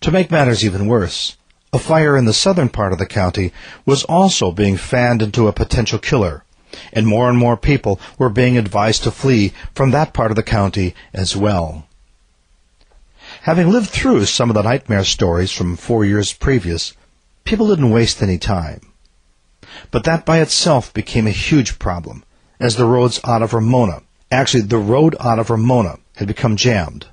To 0.03 0.13
make 0.13 0.31
matters 0.31 0.65
even 0.65 0.87
worse, 0.87 1.37
a 1.73 1.81
fire 1.81 2.17
in 2.17 2.27
the 2.27 2.33
southern 2.33 2.69
part 2.69 2.93
of 2.93 3.01
the 3.01 3.07
county 3.07 3.53
was 3.85 4.05
also 4.05 4.53
being 4.53 4.77
fanned 4.77 5.21
into 5.21 5.49
a 5.49 5.53
potential 5.53 5.99
killer, 5.99 6.45
and 6.93 7.07
more 7.07 7.29
and 7.29 7.39
more 7.39 7.57
people 7.57 8.01
were 8.19 8.29
being 8.29 8.57
advised 8.57 9.05
to 9.05 9.11
flee 9.11 9.53
from 9.75 9.91
that 9.91 10.13
part 10.13 10.31
of 10.31 10.37
the 10.37 10.43
county 10.43 10.95
as 11.13 11.37
well. 11.37 11.87
Having 13.43 13.71
lived 13.71 13.91
through 13.91 14.25
some 14.25 14.51
of 14.51 14.55
the 14.55 14.63
nightmare 14.63 15.05
stories 15.05 15.53
from 15.53 15.77
four 15.77 16.05
years 16.05 16.33
previous, 16.33 16.95
people 17.45 17.69
didn't 17.69 17.91
waste 17.91 18.23
any 18.23 18.39
time. 18.39 18.81
But 19.91 20.05
that 20.05 20.27
by 20.27 20.41
itself 20.41 20.93
became 20.93 21.27
a 21.27 21.31
huge 21.31 21.79
problem, 21.79 22.25
as 22.59 22.77
the 22.77 22.87
roads 22.87 23.21
out 23.25 23.43
of 23.43 23.55
Ramona 23.55 24.03
Actually, 24.31 24.63
the 24.63 24.79
road 24.79 25.17
out 25.21 25.39
of 25.39 25.49
Ramona 25.49 25.99
had 26.17 26.29
become 26.29 26.57
jammed. 26.57 27.07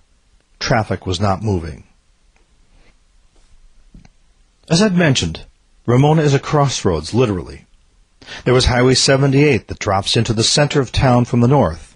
Traffic 0.60 1.06
was 1.06 1.20
not 1.20 1.42
moving. 1.42 1.86
As 4.70 4.82
I've 4.82 4.98
mentioned, 4.98 5.46
Ramona 5.86 6.24
is 6.24 6.34
a 6.34 6.40
crossroads, 6.40 7.14
literally. 7.14 7.65
There 8.44 8.54
was 8.54 8.66
Highway 8.66 8.96
78 8.96 9.68
that 9.68 9.80
drops 9.80 10.18
into 10.18 10.34
the 10.34 10.44
center 10.44 10.80
of 10.80 10.92
town 10.92 11.26
from 11.26 11.42
the 11.42 11.48
north, 11.48 11.96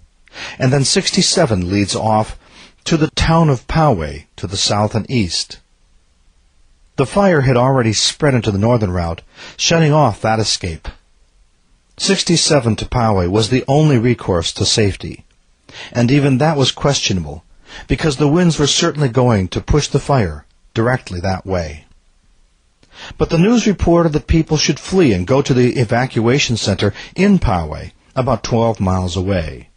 and 0.58 0.72
then 0.72 0.84
67 0.84 1.70
leads 1.70 1.96
off 1.96 2.38
to 2.84 2.96
the 2.96 3.10
town 3.10 3.50
of 3.50 3.66
Poway 3.66 4.26
to 4.36 4.46
the 4.46 4.56
south 4.56 4.94
and 4.94 5.10
east. 5.10 5.58
The 6.96 7.06
fire 7.06 7.42
had 7.42 7.56
already 7.56 7.92
spread 7.92 8.34
into 8.34 8.50
the 8.50 8.58
northern 8.58 8.90
route, 8.90 9.22
shutting 9.56 9.92
off 9.92 10.20
that 10.20 10.38
escape. 10.38 10.88
67 11.96 12.76
to 12.76 12.84
Poway 12.86 13.28
was 13.28 13.48
the 13.48 13.64
only 13.68 13.98
recourse 13.98 14.52
to 14.52 14.64
safety, 14.64 15.24
and 15.92 16.10
even 16.10 16.38
that 16.38 16.56
was 16.56 16.72
questionable, 16.72 17.44
because 17.88 18.16
the 18.16 18.28
winds 18.28 18.58
were 18.58 18.66
certainly 18.66 19.08
going 19.08 19.48
to 19.48 19.60
push 19.60 19.88
the 19.88 19.98
fire 19.98 20.44
directly 20.74 21.20
that 21.20 21.46
way. 21.46 21.86
But 23.18 23.30
the 23.30 23.38
news 23.38 23.66
reported 23.66 24.12
that 24.12 24.26
people 24.26 24.56
should 24.56 24.80
flee 24.80 25.12
and 25.12 25.26
go 25.26 25.42
to 25.42 25.54
the 25.54 25.78
evacuation 25.78 26.56
center 26.56 26.92
in 27.14 27.38
Poway, 27.38 27.92
about 28.14 28.42
12 28.42 28.80
miles 28.80 29.16
away. 29.16 29.70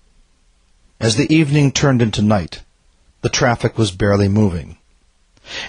As 1.00 1.16
the 1.16 1.34
evening 1.34 1.72
turned 1.72 2.02
into 2.02 2.22
night, 2.22 2.62
the 3.22 3.30
traffic 3.30 3.78
was 3.78 3.92
barely 3.92 4.28
moving 4.28 4.78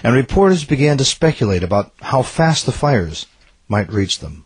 and 0.03 0.15
reporters 0.15 0.65
began 0.65 0.97
to 0.97 1.05
speculate 1.05 1.63
about 1.63 1.91
how 2.01 2.21
fast 2.21 2.65
the 2.65 2.71
fires 2.71 3.25
might 3.67 3.91
reach 3.91 4.19
them. 4.19 4.45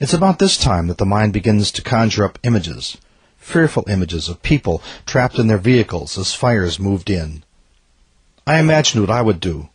It's 0.00 0.14
about 0.14 0.38
this 0.38 0.56
time 0.56 0.86
that 0.86 0.98
the 0.98 1.06
mind 1.06 1.32
begins 1.32 1.70
to 1.72 1.82
conjure 1.82 2.24
up 2.24 2.38
images, 2.42 2.96
fearful 3.36 3.84
images 3.88 4.28
of 4.28 4.42
people 4.42 4.82
trapped 5.06 5.38
in 5.38 5.46
their 5.46 5.58
vehicles 5.58 6.16
as 6.16 6.34
fires 6.34 6.78
moved 6.78 7.10
in. 7.10 7.42
I 8.46 8.58
imagined 8.58 9.02
what 9.02 9.10
I 9.10 9.22
would 9.22 9.40
do. 9.40 9.68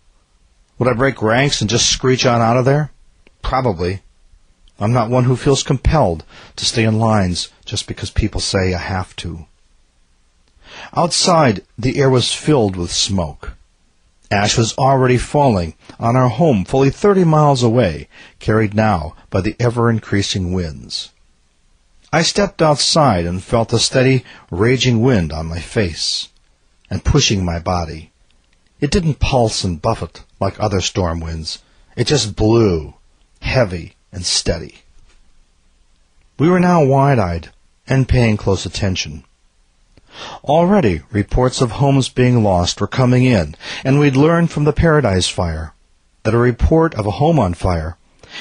Would 0.78 0.90
I 0.90 0.94
break 0.94 1.22
ranks 1.22 1.62
and 1.62 1.70
just 1.70 1.90
screech 1.90 2.26
on 2.26 2.42
out 2.42 2.58
of 2.58 2.66
there? 2.66 2.92
Probably. 3.42 4.02
I'm 4.80 4.92
not 4.92 5.10
one 5.10 5.24
who 5.24 5.38
feels 5.38 5.64
compelled 5.64 6.26
to 6.58 6.66
stay 6.66 6.84
in 6.84 7.00
lines 7.00 7.50
just 7.64 7.88
because 7.88 8.10
people 8.12 8.42
say 8.42 8.74
I 8.74 8.80
have 8.80 9.16
to. 9.18 9.46
Outside, 10.94 11.64
the 11.78 12.00
air 12.00 12.10
was 12.10 12.34
filled 12.34 12.76
with 12.76 12.92
smoke. 12.92 13.54
Ash 14.30 14.58
was 14.58 14.78
already 14.78 15.18
falling 15.18 15.76
on 16.00 16.16
our 16.16 16.28
home 16.28 16.66
fully 16.66 16.90
thirty 16.90 17.24
miles 17.24 17.64
away, 17.64 18.10
carried 18.40 18.74
now 18.74 19.16
by 19.30 19.40
the 19.40 19.56
ever 19.60 19.90
increasing 19.90 20.52
winds. 20.52 21.12
I 22.12 22.22
stepped 22.22 22.62
outside 22.62 23.26
and 23.26 23.44
felt 23.44 23.70
the 23.70 23.80
steady, 23.80 24.26
raging 24.52 25.02
wind 25.02 25.32
on 25.32 25.46
my 25.46 25.60
face 25.60 26.30
and 26.90 27.04
pushing 27.04 27.46
my 27.46 27.60
body. 27.60 28.12
It 28.80 28.92
didn't 28.92 29.20
pulse 29.20 29.64
and 29.64 29.82
buffet 29.82 30.24
like 30.40 30.60
other 30.60 30.82
storm 30.82 31.20
winds. 31.20 31.60
It 31.96 32.08
just 32.08 32.36
blew, 32.36 32.96
heavy 33.42 33.96
and 34.12 34.26
steady. 34.26 34.84
We 36.38 36.50
were 36.50 36.60
now 36.60 36.84
wide-eyed 36.84 37.52
and 37.88 38.10
paying 38.10 38.36
close 38.38 38.66
attention. 38.66 39.24
Already 40.44 41.02
reports 41.12 41.62
of 41.62 41.72
homes 41.72 42.10
being 42.10 42.44
lost 42.44 42.82
were 42.82 42.88
coming 42.88 43.26
in, 43.26 43.56
and 43.84 44.00
we'd 44.00 44.16
learned 44.16 44.52
from 44.52 44.64
the 44.64 44.74
Paradise 44.74 45.28
Fire 45.28 45.74
that 46.24 46.34
a 46.34 46.38
report 46.38 46.96
of 46.96 47.06
a 47.06 47.12
home 47.12 47.40
on 47.40 47.54
fire 47.54 47.98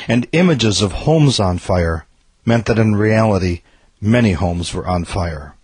and 0.08 0.26
images 0.32 0.82
of 0.82 0.92
homes 0.92 1.38
on 1.38 1.58
fire 1.58 2.06
meant 2.44 2.66
that 2.66 2.78
in 2.78 2.96
reality 2.96 3.62
many 4.00 4.32
homes 4.32 4.74
were 4.74 4.86
on 4.86 5.04
fire. 5.04 5.54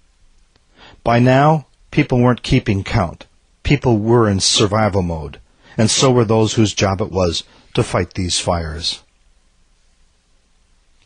By 1.03 1.19
now, 1.19 1.67
people 1.91 2.21
weren't 2.21 2.43
keeping 2.43 2.85
count. 2.85 3.27
People 3.71 3.99
were 3.99 4.29
in 4.29 4.41
survival 4.41 5.01
mode, 5.01 5.39
and 5.79 5.89
so 5.89 6.11
were 6.11 6.25
those 6.25 6.55
whose 6.55 6.75
job 6.75 7.01
it 7.01 7.13
was 7.13 7.45
to 7.75 7.85
fight 7.85 8.15
these 8.15 8.41
fires. 8.41 9.05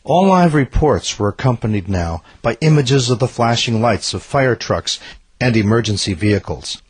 All 0.03 0.29
live 0.29 0.55
reports 0.55 1.19
were 1.19 1.29
accompanied 1.29 1.91
now 1.91 2.23
by 2.41 2.57
images 2.63 3.11
of 3.11 3.19
the 3.19 3.29
flashing 3.29 3.83
lights 3.83 4.15
of 4.15 4.23
fire 4.23 4.57
trucks 4.57 4.99
and 5.39 5.55
emergency 5.59 6.15
vehicles. 6.15 6.81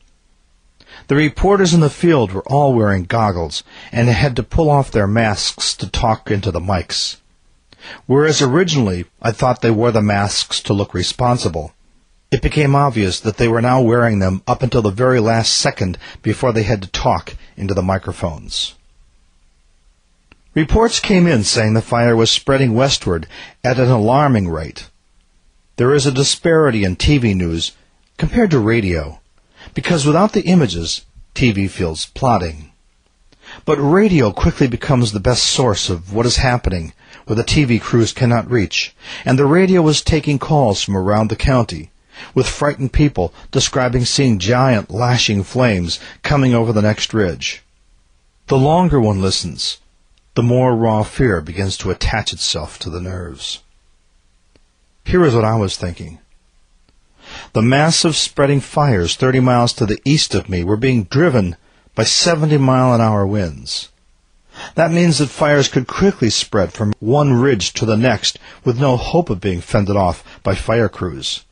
The 1.09 1.17
reporters 1.17 1.75
in 1.75 1.81
the 1.81 1.91
field 1.91 2.31
were 2.31 2.49
all 2.49 2.73
wearing 2.73 3.03
goggles 3.03 3.65
and 3.91 4.09
had 4.09 4.37
to 4.37 4.45
pull 4.45 4.71
off 4.71 4.93
their 4.93 5.09
masks 5.09 5.75
to 5.79 5.91
talk 5.91 6.31
into 6.31 6.53
the 6.53 6.61
mics. 6.61 7.17
Whereas 8.07 8.41
originally 8.41 9.07
I 9.21 9.33
thought 9.33 9.61
they 9.61 9.73
wore 9.73 9.91
the 9.91 10.01
masks 10.01 10.61
to 10.61 10.73
look 10.73 10.95
responsible, 10.95 11.75
it 12.35 12.43
became 12.43 12.75
obvious 12.75 13.21
that 13.21 13.37
they 13.37 13.47
were 13.47 13.63
now 13.63 13.81
wearing 13.81 14.19
them 14.19 14.43
up 14.45 14.61
until 14.61 14.83
the 14.83 14.91
very 14.91 15.21
last 15.21 15.53
second 15.53 15.97
before 16.21 16.53
they 16.53 16.65
had 16.65 16.83
to 16.83 16.91
talk 16.91 17.37
into 17.57 17.73
the 17.75 17.81
microphones. 17.81 18.75
Reports 20.53 20.99
came 20.99 21.29
in 21.29 21.45
saying 21.45 21.75
the 21.75 21.81
fire 21.81 22.17
was 22.17 22.33
spreading 22.33 22.75
westward 22.75 23.29
at 23.63 23.79
an 23.79 23.89
alarming 23.89 24.49
rate. 24.49 24.91
There 25.77 25.95
is 25.95 26.07
a 26.07 26.11
disparity 26.11 26.83
in 26.83 26.97
TV 26.97 27.37
news 27.37 27.71
compared 28.17 28.51
to 28.51 28.59
radio, 28.59 29.21
because 29.73 30.05
without 30.05 30.33
the 30.33 30.43
images, 30.43 31.03
TV 31.37 31.71
feels 31.71 32.07
plodding. 32.07 32.73
But 33.65 33.77
radio 33.77 34.33
quickly 34.33 34.67
becomes 34.67 35.13
the 35.13 35.21
best 35.21 35.45
source 35.45 35.89
of 35.89 36.13
what 36.13 36.27
is 36.27 36.39
happening 36.39 36.95
where 37.27 37.37
the 37.37 37.45
TV 37.45 37.81
crews 37.81 38.13
cannot 38.13 38.51
reach, 38.51 38.93
and 39.25 39.39
the 39.39 39.47
radio 39.47 39.83
was 39.83 40.03
taking 40.03 40.41
calls 40.41 40.83
from 40.83 40.97
around 40.97 41.31
the 41.31 41.37
county, 41.37 41.93
with 42.35 42.49
frightened 42.49 42.93
people 42.93 43.33
describing 43.51 44.05
seeing 44.05 44.39
giant 44.39 44.91
lashing 44.91 45.43
flames 45.43 45.99
coming 46.23 46.55
over 46.55 46.73
the 46.73 46.83
next 46.83 47.15
ridge. 47.15 47.63
The 48.47 48.59
longer 48.59 49.01
one 49.01 49.23
listens, 49.23 49.79
the 50.35 50.43
more 50.43 50.77
raw 50.77 51.03
fear 51.03 51.41
begins 51.41 51.77
to 51.79 51.91
attach 51.91 52.33
itself 52.33 52.79
to 52.81 52.91
the 52.91 53.01
nerves. 53.01 53.61
Here 55.05 55.25
is 55.25 55.35
what 55.35 55.45
I 55.45 55.57
was 55.57 55.77
thinking. 55.77 56.19
The 57.53 57.63
massive 57.63 58.17
spreading 58.17 58.61
fires 58.61 59.17
30 59.17 59.41
miles 59.41 59.73
to 59.75 59.87
the 59.87 60.01
east 60.05 60.35
of 60.35 60.49
me 60.49 60.63
were 60.63 60.77
being 60.77 61.05
driven 61.05 61.57
by 61.95 62.05
70 62.05 62.59
mile 62.59 62.95
an 62.95 63.01
hour 63.01 63.27
winds. 63.27 63.89
That 64.75 64.93
means 64.93 65.19
that 65.19 65.31
fires 65.31 65.69
could 65.69 65.87
quickly 65.87 66.31
spread 66.31 66.73
from 66.73 66.93
one 67.01 67.33
ridge 67.33 67.73
to 67.75 67.87
the 67.87 67.97
next 67.97 68.39
with 68.65 68.79
no 68.79 68.97
hope 68.97 69.31
of 69.31 69.41
being 69.41 69.61
fended 69.61 69.97
off 69.97 70.23
by 70.43 70.55
fire 70.55 70.89
crews. 70.89 71.45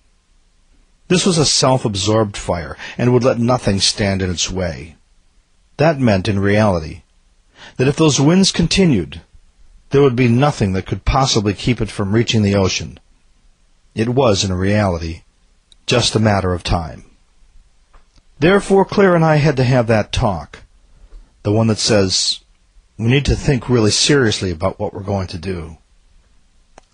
This 1.13 1.27
was 1.27 1.37
a 1.37 1.45
self-absorbed 1.45 2.39
fire 2.39 2.75
and 2.97 3.13
would 3.13 3.23
let 3.23 3.39
nothing 3.39 3.81
stand 3.81 4.23
in 4.23 4.31
its 4.31 4.51
way. 4.51 4.97
That 5.77 6.01
meant, 6.01 6.27
in 6.27 6.39
reality, 6.39 7.03
that 7.77 7.87
if 7.87 7.97
those 7.97 8.19
winds 8.19 8.51
continued, 8.51 9.21
there 9.91 10.01
would 10.01 10.17
be 10.17 10.29
nothing 10.29 10.73
that 10.73 10.87
could 10.87 11.05
possibly 11.05 11.53
keep 11.53 11.83
it 11.83 11.91
from 11.91 12.15
reaching 12.15 12.41
the 12.41 12.55
ocean. 12.55 12.99
It 13.95 14.09
was, 14.09 14.43
in 14.43 14.55
reality, 14.55 15.21
just 15.85 16.15
a 16.15 16.19
matter 16.19 16.55
of 16.55 16.65
time. 16.65 17.05
Therefore, 18.39 18.87
Claire 18.87 19.15
and 19.15 19.23
I 19.23 19.37
had 19.37 19.59
to 19.59 19.65
have 19.65 19.89
that 19.89 20.13
talk. 20.13 20.61
The 21.43 21.53
one 21.53 21.67
that 21.67 21.77
says, 21.77 22.41
we 22.97 23.09
need 23.09 23.27
to 23.27 23.37
think 23.37 23.69
really 23.69 23.91
seriously 23.91 24.51
about 24.51 24.79
what 24.79 24.95
we're 24.95 25.03
going 25.03 25.27
to 25.27 25.39
do. 25.39 25.77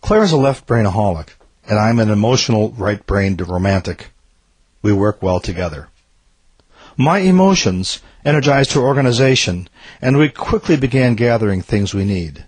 Claire 0.01 0.25
is 0.25 0.33
a 0.33 0.37
left-brainaholic, 0.37 1.29
and 1.69 1.79
I'm 1.79 2.01
an 2.01 2.11
emotional 2.11 2.71
right-brained 2.71 3.47
romantic. 3.47 4.09
We 4.83 4.93
work 4.93 5.23
well 5.23 5.39
together. 5.39 5.91
My 6.97 7.19
emotions 7.19 8.01
energized 8.25 8.73
her 8.73 8.81
organization, 8.81 9.69
and 10.03 10.17
we 10.17 10.31
quickly 10.31 10.77
began 10.77 11.15
gathering 11.15 11.63
things 11.63 11.95
we 11.95 12.05
need. 12.05 12.47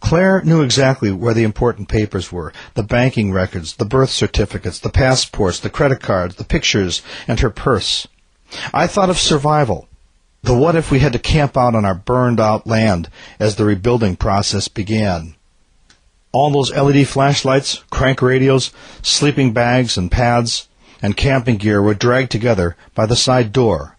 Claire 0.00 0.42
knew 0.42 0.62
exactly 0.62 1.12
where 1.12 1.34
the 1.34 1.44
important 1.44 1.88
papers 1.88 2.32
were 2.32 2.52
the 2.74 2.82
banking 2.82 3.32
records, 3.32 3.76
the 3.76 3.84
birth 3.84 4.10
certificates, 4.10 4.80
the 4.80 4.90
passports, 4.90 5.60
the 5.60 5.70
credit 5.70 6.00
cards, 6.00 6.34
the 6.36 6.44
pictures, 6.44 7.02
and 7.28 7.38
her 7.40 7.50
purse. 7.50 8.08
I 8.74 8.86
thought 8.86 9.10
of 9.10 9.18
survival. 9.18 9.88
The 10.42 10.54
what 10.56 10.76
if 10.76 10.90
we 10.90 10.98
had 10.98 11.12
to 11.12 11.18
camp 11.18 11.56
out 11.56 11.74
on 11.74 11.84
our 11.84 11.94
burned 11.94 12.40
out 12.40 12.66
land 12.66 13.08
as 13.38 13.56
the 13.56 13.64
rebuilding 13.64 14.16
process 14.16 14.68
began. 14.68 15.35
All 16.38 16.50
those 16.50 16.70
LED 16.70 17.08
flashlights, 17.08 17.82
crank 17.88 18.20
radios, 18.20 18.70
sleeping 19.00 19.54
bags, 19.54 19.96
and 19.96 20.12
pads, 20.12 20.68
and 21.00 21.16
camping 21.16 21.56
gear 21.56 21.80
were 21.80 21.94
dragged 21.94 22.30
together 22.30 22.76
by 22.94 23.06
the 23.06 23.16
side 23.16 23.54
door. 23.54 23.96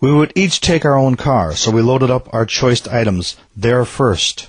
We 0.00 0.10
would 0.10 0.32
each 0.34 0.62
take 0.62 0.86
our 0.86 0.96
own 0.96 1.16
car, 1.16 1.54
so 1.54 1.70
we 1.70 1.82
loaded 1.82 2.10
up 2.10 2.32
our 2.32 2.46
choice 2.46 2.86
items 2.88 3.36
there 3.54 3.84
first. 3.84 4.48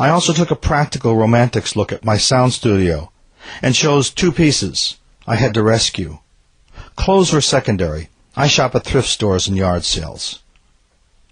I 0.00 0.08
also 0.08 0.32
took 0.32 0.50
a 0.50 0.56
practical 0.56 1.14
romantics 1.14 1.76
look 1.76 1.92
at 1.92 2.04
my 2.04 2.16
sound 2.16 2.54
studio 2.54 3.12
and 3.62 3.72
chose 3.72 4.10
two 4.10 4.32
pieces 4.32 4.96
I 5.28 5.36
had 5.36 5.54
to 5.54 5.62
rescue. 5.62 6.18
Clothes 6.96 7.32
were 7.32 7.40
secondary. 7.40 8.08
I 8.34 8.48
shop 8.48 8.74
at 8.74 8.82
thrift 8.82 9.08
stores 9.08 9.46
and 9.46 9.56
yard 9.56 9.84
sales. 9.84 10.40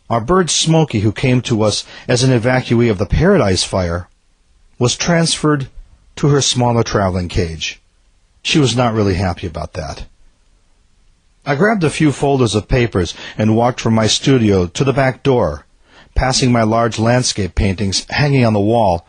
Our 0.08 0.20
bird 0.20 0.50
Smoky, 0.50 1.00
who 1.00 1.10
came 1.10 1.42
to 1.42 1.62
us 1.62 1.84
as 2.06 2.22
an 2.22 2.30
evacuee 2.30 2.92
of 2.92 2.98
the 2.98 3.06
Paradise 3.06 3.64
Fire, 3.64 4.08
was 4.78 4.96
transferred 4.96 5.68
to 6.16 6.28
her 6.28 6.40
smaller 6.40 6.82
traveling 6.82 7.28
cage. 7.28 7.80
She 8.42 8.58
was 8.58 8.76
not 8.76 8.94
really 8.94 9.14
happy 9.14 9.46
about 9.46 9.74
that. 9.74 10.06
I 11.44 11.54
grabbed 11.54 11.84
a 11.84 11.90
few 11.90 12.12
folders 12.12 12.54
of 12.54 12.68
papers 12.68 13.14
and 13.36 13.56
walked 13.56 13.80
from 13.80 13.94
my 13.94 14.06
studio 14.06 14.66
to 14.66 14.84
the 14.84 14.92
back 14.92 15.22
door, 15.22 15.64
passing 16.14 16.52
my 16.52 16.62
large 16.62 16.98
landscape 16.98 17.54
paintings 17.54 18.06
hanging 18.10 18.44
on 18.44 18.52
the 18.52 18.60
wall. 18.60 19.06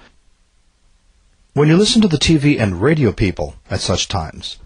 When 1.53 1.67
you 1.67 1.75
listen 1.75 2.01
to 2.01 2.07
the 2.07 2.17
TV 2.17 2.59
and 2.59 2.81
radio 2.81 3.11
people 3.11 3.55
at 3.69 3.81
such 3.81 4.07
times, 4.07 4.57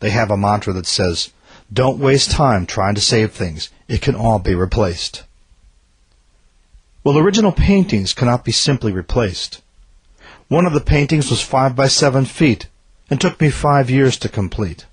they 0.00 0.10
have 0.10 0.30
a 0.30 0.36
mantra 0.36 0.72
that 0.72 0.86
says, 0.86 1.30
don't 1.72 1.98
waste 1.98 2.30
time 2.30 2.66
trying 2.66 2.94
to 2.94 3.00
save 3.00 3.32
things. 3.32 3.70
It 3.88 4.02
can 4.02 4.14
all 4.14 4.38
be 4.38 4.54
replaced. 4.54 5.24
Well, 7.02 7.18
original 7.18 7.52
paintings 7.52 8.14
cannot 8.14 8.44
be 8.44 8.52
simply 8.52 8.92
replaced. 8.92 9.60
One 10.48 10.66
of 10.66 10.72
the 10.72 10.80
paintings 10.80 11.30
was 11.30 11.40
five 11.40 11.74
by 11.74 11.88
seven 11.88 12.24
feet 12.26 12.68
and 13.08 13.20
took 13.20 13.40
me 13.40 13.50
five 13.50 13.90
years 13.90 14.16
to 14.18 14.28
complete. 14.28 14.86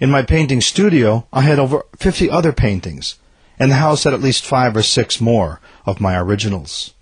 In 0.00 0.10
my 0.10 0.22
painting 0.22 0.60
studio, 0.60 1.26
I 1.32 1.42
had 1.42 1.58
over 1.58 1.84
50 1.98 2.30
other 2.30 2.52
paintings, 2.52 3.16
and 3.58 3.70
the 3.70 3.76
house 3.76 4.04
had 4.04 4.14
at 4.14 4.22
least 4.22 4.44
five 4.44 4.76
or 4.76 4.82
six 4.82 5.20
more 5.20 5.60
of 5.84 6.00
my 6.00 6.18
originals. 6.18 6.94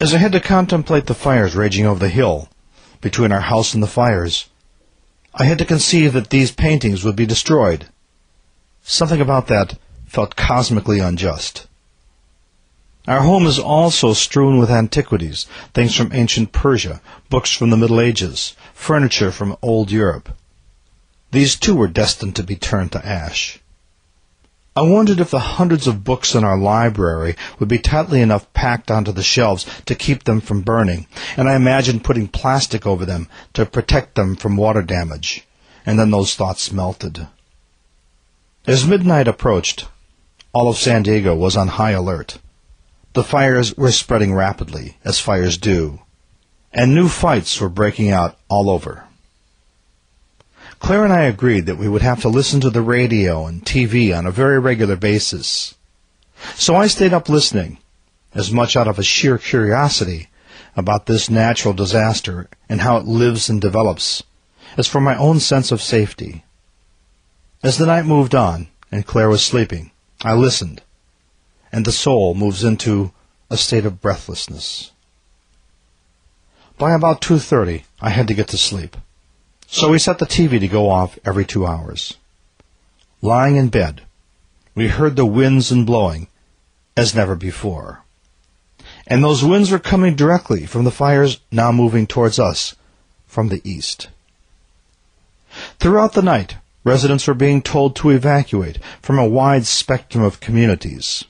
As 0.00 0.12
I 0.12 0.18
had 0.18 0.32
to 0.32 0.40
contemplate 0.40 1.06
the 1.06 1.14
fires 1.14 1.54
raging 1.54 1.86
over 1.86 2.00
the 2.00 2.08
hill, 2.08 2.48
between 3.00 3.32
our 3.32 3.40
house 3.40 3.74
and 3.74 3.82
the 3.82 3.86
fires, 3.86 4.48
I 5.34 5.44
had 5.44 5.58
to 5.58 5.64
conceive 5.64 6.12
that 6.14 6.30
these 6.30 6.50
paintings 6.50 7.04
would 7.04 7.16
be 7.16 7.26
destroyed. 7.26 7.86
Something 8.82 9.20
about 9.20 9.46
that 9.48 9.78
felt 10.06 10.36
cosmically 10.36 10.98
unjust. 11.00 11.66
Our 13.06 13.20
home 13.20 13.46
is 13.46 13.58
also 13.58 14.14
strewn 14.14 14.58
with 14.58 14.70
antiquities, 14.70 15.46
things 15.74 15.94
from 15.94 16.12
ancient 16.14 16.52
Persia, 16.52 17.02
books 17.28 17.52
from 17.52 17.68
the 17.68 17.76
Middle 17.76 18.00
Ages, 18.00 18.56
furniture 18.72 19.30
from 19.30 19.58
old 19.60 19.90
Europe. 19.90 20.30
These 21.30 21.56
too 21.56 21.74
were 21.74 21.88
destined 21.88 22.34
to 22.36 22.42
be 22.42 22.56
turned 22.56 22.92
to 22.92 23.06
ash. 23.06 23.58
I 24.74 24.80
wondered 24.80 25.20
if 25.20 25.30
the 25.30 25.38
hundreds 25.38 25.86
of 25.86 26.02
books 26.02 26.34
in 26.34 26.44
our 26.44 26.58
library 26.58 27.36
would 27.58 27.68
be 27.68 27.78
tightly 27.78 28.22
enough 28.22 28.50
packed 28.54 28.90
onto 28.90 29.12
the 29.12 29.22
shelves 29.22 29.66
to 29.84 29.94
keep 29.94 30.24
them 30.24 30.40
from 30.40 30.62
burning, 30.62 31.06
and 31.36 31.46
I 31.46 31.56
imagined 31.56 32.04
putting 32.04 32.26
plastic 32.26 32.86
over 32.86 33.04
them 33.04 33.28
to 33.52 33.66
protect 33.66 34.14
them 34.14 34.34
from 34.34 34.56
water 34.56 34.82
damage, 34.82 35.46
and 35.84 35.98
then 35.98 36.10
those 36.10 36.34
thoughts 36.34 36.72
melted. 36.72 37.28
As 38.66 38.86
midnight 38.86 39.28
approached, 39.28 39.88
all 40.54 40.68
of 40.70 40.78
San 40.78 41.02
Diego 41.02 41.34
was 41.34 41.54
on 41.54 41.68
high 41.68 41.90
alert. 41.90 42.38
The 43.14 43.22
fires 43.22 43.76
were 43.76 43.92
spreading 43.92 44.34
rapidly, 44.34 44.96
as 45.04 45.20
fires 45.20 45.56
do, 45.56 46.00
and 46.72 46.92
new 46.92 47.08
fights 47.08 47.60
were 47.60 47.68
breaking 47.68 48.10
out 48.10 48.36
all 48.48 48.68
over. 48.68 49.04
Claire 50.80 51.04
and 51.04 51.12
I 51.12 51.22
agreed 51.22 51.66
that 51.66 51.78
we 51.78 51.88
would 51.88 52.02
have 52.02 52.20
to 52.22 52.28
listen 52.28 52.60
to 52.60 52.70
the 52.70 52.82
radio 52.82 53.46
and 53.46 53.64
TV 53.64 54.16
on 54.16 54.26
a 54.26 54.32
very 54.32 54.58
regular 54.58 54.96
basis. 54.96 55.76
So 56.56 56.74
I 56.74 56.88
stayed 56.88 57.12
up 57.12 57.28
listening, 57.28 57.78
as 58.34 58.50
much 58.50 58.74
out 58.74 58.88
of 58.88 58.98
a 58.98 59.04
sheer 59.04 59.38
curiosity 59.38 60.28
about 60.74 61.06
this 61.06 61.30
natural 61.30 61.72
disaster 61.72 62.48
and 62.68 62.80
how 62.80 62.96
it 62.96 63.06
lives 63.06 63.48
and 63.48 63.60
develops, 63.60 64.24
as 64.76 64.88
for 64.88 65.00
my 65.00 65.16
own 65.16 65.38
sense 65.38 65.70
of 65.70 65.80
safety. 65.80 66.44
As 67.62 67.78
the 67.78 67.86
night 67.86 68.06
moved 68.06 68.34
on 68.34 68.66
and 68.90 69.06
Claire 69.06 69.28
was 69.28 69.44
sleeping, 69.44 69.92
I 70.22 70.34
listened 70.34 70.82
and 71.74 71.84
the 71.84 71.90
soul 71.90 72.34
moves 72.34 72.62
into 72.62 73.10
a 73.50 73.56
state 73.56 73.84
of 73.84 74.00
breathlessness. 74.00 74.92
By 76.78 76.94
about 76.94 77.20
2.30, 77.20 77.82
I 78.00 78.10
had 78.10 78.28
to 78.28 78.34
get 78.34 78.46
to 78.48 78.56
sleep. 78.56 78.96
So 79.66 79.90
we 79.90 79.98
set 79.98 80.20
the 80.20 80.24
TV 80.24 80.60
to 80.60 80.68
go 80.68 80.88
off 80.88 81.18
every 81.24 81.44
two 81.44 81.66
hours. 81.66 82.16
Lying 83.20 83.56
in 83.56 83.70
bed, 83.70 84.02
we 84.76 84.86
heard 84.86 85.16
the 85.16 85.26
winds 85.26 85.72
and 85.72 85.84
blowing 85.84 86.28
as 86.96 87.12
never 87.12 87.34
before. 87.34 88.04
And 89.08 89.24
those 89.24 89.42
winds 89.44 89.72
were 89.72 89.80
coming 89.80 90.14
directly 90.14 90.66
from 90.66 90.84
the 90.84 90.92
fires 90.92 91.40
now 91.50 91.72
moving 91.72 92.06
towards 92.06 92.38
us 92.38 92.76
from 93.26 93.48
the 93.48 93.60
east. 93.68 94.10
Throughout 95.80 96.12
the 96.12 96.22
night, 96.22 96.56
residents 96.84 97.26
were 97.26 97.34
being 97.34 97.62
told 97.62 97.96
to 97.96 98.10
evacuate 98.10 98.78
from 99.02 99.18
a 99.18 99.28
wide 99.28 99.66
spectrum 99.66 100.22
of 100.22 100.38
communities 100.38 101.24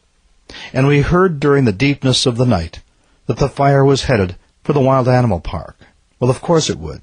and 0.73 0.87
we 0.87 1.01
heard 1.01 1.41
during 1.41 1.65
the 1.65 1.73
deepness 1.73 2.27
of 2.27 2.37
the 2.37 2.47
night 2.47 2.81
that 3.27 3.39
the 3.39 3.49
fire 3.49 3.85
was 3.85 4.05
headed 4.05 4.37
for 4.63 4.73
the 4.73 4.81
Wild 4.81 5.09
Animal 5.09 5.41
Park. 5.41 5.77
Well, 6.19 6.31
of 6.31 6.41
course 6.41 6.71
it 6.71 6.79
would. 6.79 7.03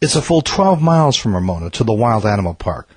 It's 0.00 0.16
a 0.16 0.22
full 0.22 0.42
12 0.42 0.82
miles 0.82 1.16
from 1.16 1.34
Ramona 1.34 1.70
to 1.70 1.84
the 1.84 1.92
Wild 1.92 2.26
Animal 2.26 2.54
Park, 2.54 2.88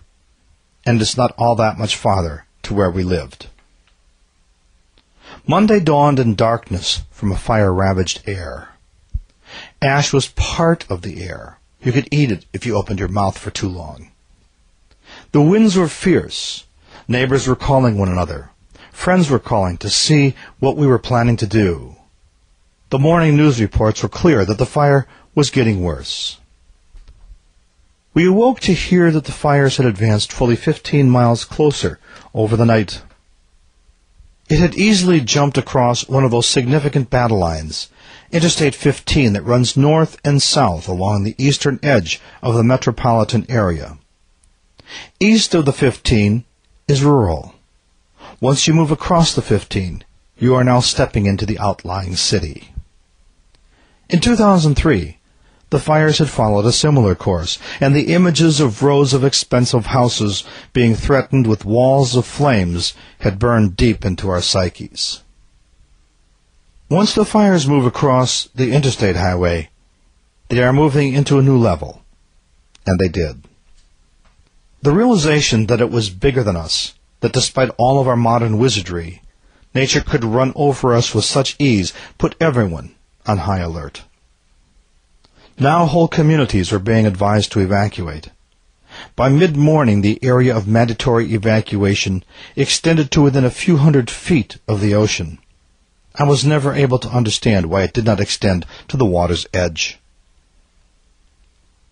and 0.86 1.02
it's 1.02 1.18
not 1.18 1.34
all 1.38 1.56
that 1.56 1.78
much 1.78 1.96
farther 1.96 2.46
to 2.63 2.74
where 2.74 2.92
we 2.92 3.04
lived. 3.04 3.48
Monday 5.46 5.80
dawned 5.80 6.20
in 6.20 6.36
darkness 6.36 7.04
from 7.12 7.32
a 7.32 7.38
fire-ravaged 7.38 8.24
air. 8.28 8.70
Ash 9.82 10.12
was 10.12 10.28
part 10.28 10.90
of 10.90 11.02
the 11.02 11.24
air. 11.24 11.60
You 11.82 11.92
could 11.92 12.10
eat 12.12 12.32
it 12.32 12.46
if 12.52 12.66
you 12.66 12.76
opened 12.76 13.00
your 13.00 13.08
mouth 13.08 13.38
for 13.38 13.52
too 13.52 13.70
long. 13.70 14.12
The 15.32 15.42
winds 15.42 15.78
were 15.78 15.88
fierce. 15.88 16.66
Neighbors 17.08 17.48
were 17.48 17.56
calling 17.56 17.98
one 17.98 18.10
another. 18.10 18.50
Friends 18.97 19.29
were 19.29 19.39
calling 19.39 19.77
to 19.77 19.89
see 19.89 20.33
what 20.60 20.75
we 20.75 20.86
were 20.86 20.99
planning 20.99 21.38
to 21.38 21.47
do. 21.47 21.95
The 22.89 22.99
morning 22.99 23.38
news 23.38 23.62
reports 23.62 24.03
were 24.03 24.10
clear 24.10 24.43
that 24.43 24.57
the 24.57 24.65
fire 24.65 25.07
was 25.33 25.51
getting 25.51 25.81
worse. 25.81 26.39
We 28.13 28.27
awoke 28.27 28.60
to 28.62 28.73
hear 28.73 29.12
that 29.12 29.23
the 29.23 29.31
fires 29.31 29.77
had 29.77 29.86
advanced 29.86 30.33
fully 30.33 30.57
15 30.57 31.10
miles 31.10 31.45
closer 31.45 31.99
over 32.33 32.57
the 32.57 32.65
night. 32.65 33.01
It 34.49 34.60
had 34.60 34.75
easily 34.75 35.21
jumped 35.21 35.57
across 35.60 36.10
one 36.10 36.25
of 36.25 36.31
those 36.31 36.47
significant 36.47 37.10
battle 37.10 37.38
lines, 37.38 37.89
Interstate 38.31 38.75
15 38.75 39.33
that 39.33 39.43
runs 39.43 39.77
north 39.77 40.19
and 40.25 40.41
south 40.41 40.89
along 40.89 41.23
the 41.23 41.36
eastern 41.38 41.79
edge 41.81 42.19
of 42.41 42.55
the 42.55 42.63
metropolitan 42.63 43.45
area. 43.47 43.99
East 45.19 45.53
of 45.53 45.65
the 45.65 45.71
15 45.71 46.43
is 46.89 47.03
rural. 47.03 47.53
Once 48.39 48.67
you 48.67 48.73
move 48.73 48.91
across 48.91 49.34
the 49.34 49.41
15, 49.41 50.04
you 50.38 50.54
are 50.54 50.63
now 50.63 50.80
stepping 50.80 51.26
into 51.26 51.45
the 51.45 51.58
outlying 51.58 52.15
city. 52.15 52.71
In 54.10 54.19
2003, 54.19 55.17
the 55.69 55.80
fires 55.80 56.19
had 56.19 56.30
followed 56.30 56.65
a 56.65 56.71
similar 56.71 57.15
course, 57.15 57.58
and 57.82 57.95
the 57.95 58.13
images 58.13 58.60
of 58.60 58.84
rows 58.84 59.13
of 59.13 59.23
expensive 59.26 59.88
houses 59.88 60.43
being 60.71 60.95
threatened 60.95 61.47
with 61.47 61.65
walls 61.65 62.15
of 62.15 62.26
flames 62.26 62.93
had 63.19 63.39
burned 63.39 63.76
deep 63.76 64.06
into 64.06 64.30
our 64.30 64.41
psyches. 64.41 65.23
Once 66.89 67.13
the 67.13 67.26
fires 67.26 67.67
move 67.67 67.86
across 67.86 68.47
the 68.56 68.71
interstate 68.71 69.17
highway, 69.17 69.69
they 70.47 70.63
are 70.63 70.71
moving 70.71 71.13
into 71.13 71.38
a 71.38 71.43
new 71.43 71.58
level. 71.58 72.02
And 72.86 72.97
they 72.97 73.10
did. 73.10 73.43
The 74.84 74.93
realization 74.93 75.65
that 75.65 75.82
it 75.82 75.91
was 75.91 76.10
bigger 76.10 76.43
than 76.43 76.56
us, 76.56 76.93
that 77.21 77.34
despite 77.34 77.69
all 77.77 77.99
of 77.99 78.08
our 78.08 78.15
modern 78.15 78.58
wizardry, 78.58 79.21
nature 79.73 80.01
could 80.01 80.23
run 80.23 80.53
over 80.56 80.95
us 80.95 81.13
with 81.13 81.25
such 81.25 81.56
ease 81.60 81.93
put 82.17 82.36
everyone 82.39 82.95
on 83.25 83.39
high 83.39 83.60
alert. 83.60 84.03
Now 85.60 85.86
whole 85.86 86.08
communities 86.08 86.71
were 86.71 86.80
being 86.80 87.06
advised 87.06 87.51
to 87.51 87.60
evacuate. 87.60 88.30
By 89.15 89.30
mid-morning, 89.30 90.01
the 90.01 90.19
area 90.23 90.56
of 90.56 90.67
mandatory 90.67 91.34
evacuation 91.34 92.23
extended 92.56 93.12
to 93.12 93.21
within 93.21 93.45
a 93.45 93.51
few 93.51 93.77
hundred 93.77 94.10
feet 94.10 94.58
of 94.67 94.82
the 94.82 94.93
ocean. 94.93 95.39
I 96.15 96.23
was 96.23 96.45
never 96.45 96.73
able 96.73 96.97
to 96.99 97.10
understand 97.10 97.67
why 97.67 97.84
it 97.84 97.93
did 97.93 98.06
not 98.06 98.19
extend 98.19 98.65
to 98.88 98.97
the 98.97 99.06
water's 99.06 99.45
edge. 99.53 99.99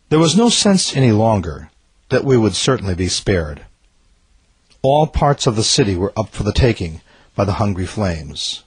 There 0.09 0.19
was 0.19 0.35
no 0.35 0.49
sense 0.49 0.95
any 0.95 1.11
longer 1.11 1.69
that 2.09 2.23
we 2.23 2.37
would 2.37 2.55
certainly 2.55 2.95
be 2.95 3.07
spared. 3.07 3.65
All 4.87 5.07
parts 5.07 5.47
of 5.47 5.55
the 5.55 5.63
city 5.63 5.95
were 5.95 6.13
up 6.15 6.29
for 6.29 6.43
the 6.43 6.53
taking 6.53 7.01
by 7.35 7.43
the 7.43 7.53
hungry 7.53 7.87
flames. 7.87 8.63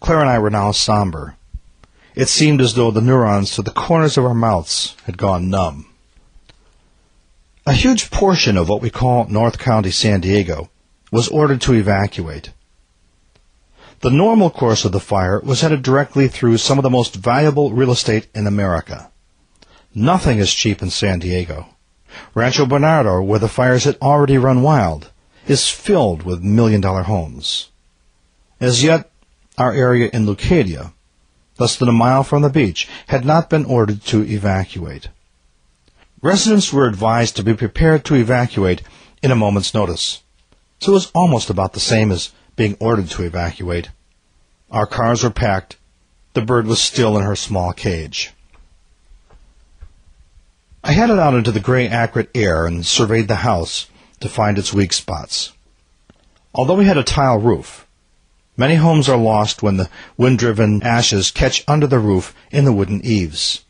Claire 0.00 0.18
and 0.18 0.28
I 0.28 0.40
were 0.40 0.50
now 0.50 0.72
somber. 0.72 1.36
It 2.16 2.28
seemed 2.28 2.60
as 2.60 2.74
though 2.74 2.90
the 2.90 3.00
neurons 3.00 3.52
to 3.52 3.62
the 3.62 3.70
corners 3.70 4.18
of 4.18 4.24
our 4.24 4.34
mouths 4.34 4.96
had 5.04 5.16
gone 5.16 5.50
numb. 5.50 5.86
A 7.64 7.74
huge 7.74 8.10
portion 8.10 8.56
of 8.56 8.68
what 8.68 8.82
we 8.82 8.90
call 8.90 9.28
North 9.28 9.56
County 9.56 9.92
San 9.92 10.20
Diego 10.20 10.68
was 11.12 11.28
ordered 11.28 11.60
to 11.60 11.74
evacuate. 11.74 12.50
The 14.00 14.10
normal 14.10 14.50
course 14.50 14.84
of 14.84 14.90
the 14.90 14.98
fire 14.98 15.40
was 15.44 15.60
headed 15.60 15.82
directly 15.82 16.26
through 16.26 16.58
some 16.58 16.76
of 16.76 16.82
the 16.82 16.90
most 16.90 17.14
valuable 17.14 17.70
real 17.70 17.92
estate 17.92 18.26
in 18.34 18.48
America. 18.48 19.12
Nothing 19.94 20.38
is 20.38 20.52
cheap 20.52 20.82
in 20.82 20.90
San 20.90 21.20
Diego. 21.20 21.68
Rancho 22.34 22.66
Bernardo, 22.66 23.22
where 23.22 23.38
the 23.38 23.48
fires 23.48 23.84
had 23.84 23.96
already 24.00 24.38
run 24.38 24.62
wild, 24.62 25.10
is 25.46 25.68
filled 25.68 26.22
with 26.22 26.42
million 26.42 26.80
dollar 26.80 27.02
homes. 27.02 27.70
As 28.60 28.82
yet, 28.82 29.10
our 29.56 29.72
area 29.72 30.10
in 30.12 30.26
Leucadia, 30.26 30.92
less 31.58 31.76
than 31.76 31.88
a 31.88 31.92
mile 31.92 32.22
from 32.22 32.42
the 32.42 32.50
beach, 32.50 32.88
had 33.08 33.24
not 33.24 33.50
been 33.50 33.64
ordered 33.64 34.02
to 34.06 34.24
evacuate. 34.24 35.08
Residents 36.22 36.72
were 36.72 36.86
advised 36.86 37.36
to 37.36 37.42
be 37.42 37.54
prepared 37.54 38.04
to 38.04 38.14
evacuate 38.14 38.82
in 39.22 39.30
a 39.30 39.36
moment's 39.36 39.74
notice. 39.74 40.22
So 40.80 40.92
it 40.92 40.94
was 40.94 41.10
almost 41.14 41.50
about 41.50 41.72
the 41.72 41.80
same 41.80 42.10
as 42.10 42.32
being 42.56 42.76
ordered 42.80 43.08
to 43.10 43.22
evacuate. 43.22 43.90
Our 44.70 44.86
cars 44.86 45.22
were 45.22 45.30
packed. 45.30 45.76
The 46.34 46.42
bird 46.42 46.66
was 46.66 46.80
still 46.80 47.16
in 47.16 47.24
her 47.24 47.36
small 47.36 47.72
cage. 47.72 48.32
I 50.88 50.92
headed 50.92 51.20
out 51.20 51.34
into 51.34 51.52
the 51.52 51.60
gray, 51.60 51.86
acrid 51.86 52.28
air 52.34 52.66
and 52.66 52.84
surveyed 52.84 53.28
the 53.28 53.36
house 53.36 53.86
to 54.18 54.28
find 54.28 54.58
its 54.58 54.72
weak 54.72 54.92
spots. 54.92 55.52
Although 56.52 56.76
we 56.76 56.86
had 56.86 56.98
a 56.98 57.04
tile 57.04 57.38
roof, 57.38 57.86
Many 58.58 58.74
homes 58.74 59.08
are 59.08 59.16
lost 59.16 59.62
when 59.62 59.76
the 59.76 59.88
wind-driven 60.16 60.82
ashes 60.82 61.30
catch 61.30 61.62
under 61.68 61.86
the 61.86 62.00
roof 62.00 62.34
in 62.50 62.64
the 62.64 62.72
wooden 62.72 63.00
eaves. 63.04 63.64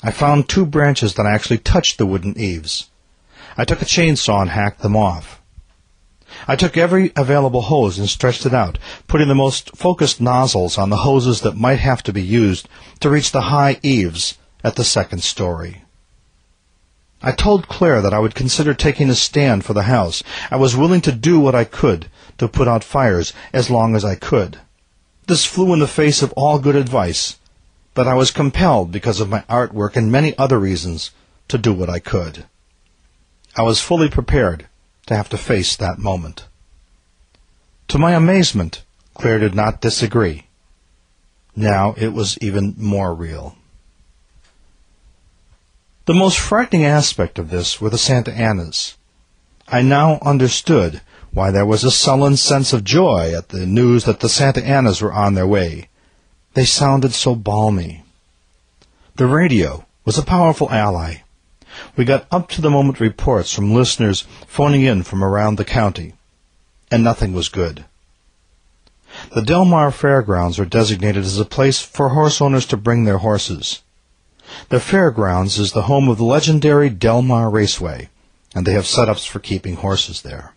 I 0.00 0.12
found 0.12 0.48
two 0.48 0.64
branches 0.64 1.14
that 1.14 1.26
actually 1.26 1.58
touched 1.58 1.98
the 1.98 2.06
wooden 2.06 2.38
eaves. 2.38 2.88
I 3.56 3.64
took 3.64 3.82
a 3.82 3.84
chainsaw 3.84 4.42
and 4.42 4.50
hacked 4.50 4.80
them 4.80 4.94
off. 4.94 5.42
I 6.46 6.54
took 6.54 6.76
every 6.76 7.10
available 7.16 7.62
hose 7.62 7.98
and 7.98 8.08
stretched 8.08 8.46
it 8.46 8.54
out, 8.54 8.78
putting 9.08 9.26
the 9.26 9.34
most 9.34 9.76
focused 9.76 10.20
nozzles 10.20 10.78
on 10.78 10.90
the 10.90 10.98
hoses 10.98 11.40
that 11.40 11.56
might 11.56 11.80
have 11.80 12.04
to 12.04 12.12
be 12.12 12.22
used 12.22 12.68
to 13.00 13.10
reach 13.10 13.32
the 13.32 13.50
high 13.50 13.80
eaves 13.82 14.38
at 14.62 14.76
the 14.76 14.84
second 14.84 15.24
story. 15.24 15.81
I 17.22 17.32
told 17.32 17.68
Claire 17.68 18.02
that 18.02 18.12
I 18.12 18.18
would 18.18 18.34
consider 18.34 18.74
taking 18.74 19.08
a 19.08 19.14
stand 19.14 19.64
for 19.64 19.74
the 19.74 19.84
house. 19.84 20.24
I 20.50 20.56
was 20.56 20.76
willing 20.76 21.00
to 21.02 21.12
do 21.12 21.38
what 21.38 21.54
I 21.54 21.64
could 21.64 22.10
to 22.38 22.48
put 22.48 22.66
out 22.66 22.82
fires 22.82 23.32
as 23.52 23.70
long 23.70 23.94
as 23.94 24.04
I 24.04 24.16
could. 24.16 24.58
This 25.28 25.44
flew 25.44 25.72
in 25.72 25.78
the 25.78 25.86
face 25.86 26.20
of 26.20 26.32
all 26.32 26.58
good 26.58 26.74
advice, 26.74 27.38
but 27.94 28.08
I 28.08 28.14
was 28.14 28.30
compelled, 28.32 28.90
because 28.90 29.20
of 29.20 29.28
my 29.28 29.42
artwork 29.42 29.96
and 29.96 30.10
many 30.10 30.36
other 30.36 30.58
reasons, 30.58 31.12
to 31.48 31.58
do 31.58 31.72
what 31.72 31.88
I 31.88 32.00
could. 32.00 32.46
I 33.54 33.62
was 33.62 33.80
fully 33.80 34.08
prepared 34.08 34.66
to 35.06 35.16
have 35.16 35.28
to 35.28 35.38
face 35.38 35.76
that 35.76 35.98
moment. 35.98 36.46
To 37.88 37.98
my 37.98 38.12
amazement, 38.12 38.82
Claire 39.14 39.38
did 39.38 39.54
not 39.54 39.80
disagree. 39.80 40.46
Now 41.54 41.94
it 41.98 42.14
was 42.14 42.38
even 42.40 42.74
more 42.78 43.14
real. 43.14 43.56
The 46.04 46.14
most 46.14 46.40
frightening 46.40 46.84
aspect 46.84 47.38
of 47.38 47.50
this 47.50 47.80
were 47.80 47.90
the 47.90 47.96
Santa 47.96 48.32
Anas. 48.32 48.96
I 49.68 49.82
now 49.82 50.18
understood 50.22 51.00
why 51.32 51.52
there 51.52 51.64
was 51.64 51.84
a 51.84 51.92
sullen 51.92 52.36
sense 52.36 52.72
of 52.72 52.82
joy 52.82 53.32
at 53.32 53.50
the 53.50 53.66
news 53.66 54.04
that 54.04 54.18
the 54.18 54.28
Santa 54.28 54.66
Anas 54.66 55.00
were 55.00 55.12
on 55.12 55.34
their 55.34 55.46
way. 55.46 55.88
They 56.54 56.64
sounded 56.64 57.12
so 57.12 57.36
balmy. 57.36 58.02
The 59.14 59.26
radio 59.26 59.86
was 60.04 60.18
a 60.18 60.24
powerful 60.24 60.68
ally. 60.70 61.18
We 61.96 62.04
got 62.04 62.26
up 62.32 62.48
to 62.50 62.60
the 62.60 62.68
moment 62.68 62.98
reports 62.98 63.52
from 63.52 63.72
listeners 63.72 64.24
phoning 64.48 64.82
in 64.82 65.04
from 65.04 65.22
around 65.22 65.56
the 65.56 65.64
county, 65.64 66.14
and 66.90 67.04
nothing 67.04 67.32
was 67.32 67.48
good. 67.48 67.84
The 69.32 69.42
Del 69.42 69.64
Mar 69.64 69.92
Fairgrounds 69.92 70.58
are 70.58 70.64
designated 70.64 71.24
as 71.24 71.38
a 71.38 71.44
place 71.44 71.80
for 71.80 72.08
horse 72.08 72.40
owners 72.40 72.66
to 72.66 72.76
bring 72.76 73.04
their 73.04 73.18
horses. 73.18 73.82
The 74.68 74.80
fairgrounds 74.80 75.58
is 75.58 75.72
the 75.72 75.82
home 75.82 76.08
of 76.08 76.18
the 76.18 76.24
legendary 76.24 76.90
Del 76.90 77.22
Mar 77.22 77.50
Raceway, 77.50 78.08
and 78.54 78.66
they 78.66 78.72
have 78.72 78.84
setups 78.84 79.26
for 79.26 79.38
keeping 79.38 79.76
horses 79.76 80.22
there. 80.22 80.54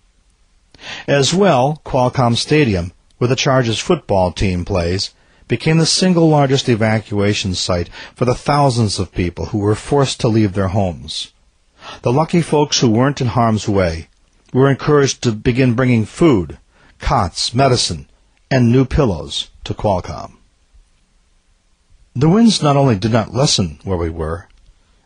As 1.07 1.33
well, 1.33 1.81
Qualcomm 1.85 2.35
Stadium, 2.35 2.91
where 3.17 3.27
the 3.27 3.35
Chargers 3.35 3.79
football 3.79 4.31
team 4.31 4.65
plays, 4.65 5.11
became 5.47 5.77
the 5.77 5.85
single 5.85 6.27
largest 6.27 6.67
evacuation 6.67 7.55
site 7.55 7.89
for 8.15 8.25
the 8.25 8.35
thousands 8.35 8.99
of 8.99 9.11
people 9.13 9.47
who 9.47 9.59
were 9.59 9.75
forced 9.75 10.19
to 10.19 10.27
leave 10.27 10.53
their 10.53 10.69
homes. 10.69 11.31
The 12.01 12.11
lucky 12.11 12.41
folks 12.41 12.79
who 12.79 12.89
weren't 12.89 13.21
in 13.21 13.27
harm's 13.27 13.69
way 13.69 14.09
were 14.53 14.69
encouraged 14.69 15.21
to 15.23 15.31
begin 15.31 15.73
bringing 15.73 16.05
food, 16.05 16.57
cots, 16.99 17.53
medicine, 17.53 18.07
and 18.49 18.71
new 18.71 18.85
pillows 18.85 19.49
to 19.63 19.73
Qualcomm. 19.73 20.37
The 22.15 22.29
winds 22.29 22.61
not 22.61 22.77
only 22.77 22.95
did 22.95 23.11
not 23.11 23.33
lessen 23.33 23.79
where 23.83 23.97
we 23.97 24.09
were, 24.09 24.47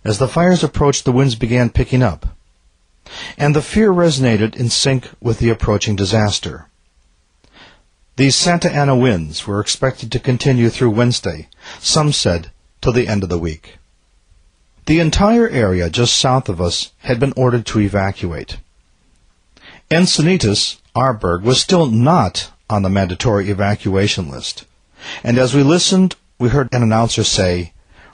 as 0.04 0.20
the 0.20 0.28
fires 0.28 0.64
approached, 0.64 1.06
the 1.06 1.12
winds 1.12 1.36
began 1.36 1.70
picking 1.70 2.04
up 2.04 2.28
and 3.38 3.56
the 3.56 3.62
fear 3.62 3.92
resonated 3.92 4.56
in 4.56 4.70
sync 4.70 5.10
with 5.20 5.40
the 5.40 5.50
approaching 5.50 5.96
disaster. 5.96 6.68
These 8.16 8.36
Santa 8.36 8.72
Ana 8.72 8.96
winds 8.96 9.48
were 9.48 9.60
expected 9.60 10.12
to 10.12 10.20
continue 10.20 10.70
through 10.70 10.92
Wednesday, 10.92 11.48
some 11.80 12.12
said 12.12 12.52
till 12.82 12.94
the 12.94 13.08
end 13.08 13.24
of 13.24 13.30
the 13.30 13.40
week. 13.40 13.78
The 14.86 15.00
entire 15.00 15.48
area 15.48 15.90
just 15.90 16.18
south 16.18 16.50
of 16.50 16.60
us 16.60 16.92
had 17.00 17.20
been 17.20 17.34
ordered 17.36 17.66
to 17.68 17.80
evacuate. 17.80 18.58
Encinitas, 19.90 20.78
Arborg, 20.96 21.44
was 21.44 21.62
still 21.62 21.86
not 21.86 22.52
on 22.70 22.82
the 22.82 22.90
mandatory 22.90 23.50
evacuation 23.50 24.30
list, 24.30 24.66
and 25.24 25.38
as 25.38 25.54
we 25.54 25.64
listened, 25.64 26.16
we 26.40 26.50
heard 26.50 26.74
an 26.74 26.82
announcer 26.82 27.24
say, 27.24 27.74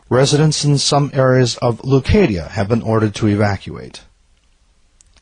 residents 0.10 0.66
in 0.66 0.78
some 0.78 1.12
areas 1.14 1.58
of 1.58 1.82
Leucadia 1.82 2.50
have 2.50 2.68
been 2.68 2.82
ordered 2.82 3.16
to 3.16 3.28
evacuate. 3.28 4.04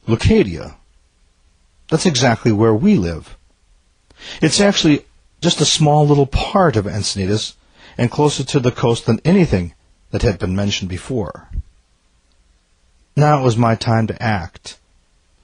Leucadia. 0.07 0.75
That's 1.89 2.05
exactly 2.05 2.51
where 2.51 2.73
we 2.73 2.95
live. 2.95 3.37
It's 4.41 4.61
actually 4.61 5.05
just 5.41 5.61
a 5.61 5.65
small 5.65 6.07
little 6.07 6.25
part 6.25 6.75
of 6.75 6.85
Encinitas 6.85 7.53
and 7.97 8.09
closer 8.09 8.43
to 8.45 8.59
the 8.59 8.71
coast 8.71 9.05
than 9.05 9.19
anything 9.25 9.73
that 10.11 10.21
had 10.21 10.39
been 10.39 10.55
mentioned 10.55 10.89
before. 10.89 11.49
Now 13.15 13.39
it 13.39 13.43
was 13.43 13.57
my 13.57 13.75
time 13.75 14.07
to 14.07 14.23
act. 14.23 14.79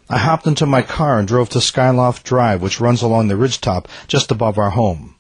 I 0.10 0.18
hopped 0.18 0.48
into 0.48 0.66
my 0.66 0.82
car 0.82 1.20
and 1.20 1.28
drove 1.28 1.50
to 1.50 1.60
Skyloft 1.60 2.24
Drive, 2.24 2.62
which 2.62 2.80
runs 2.80 3.02
along 3.02 3.28
the 3.28 3.36
ridgetop 3.36 3.86
just 4.08 4.32
above 4.32 4.58
our 4.58 4.72
home. 4.72 5.16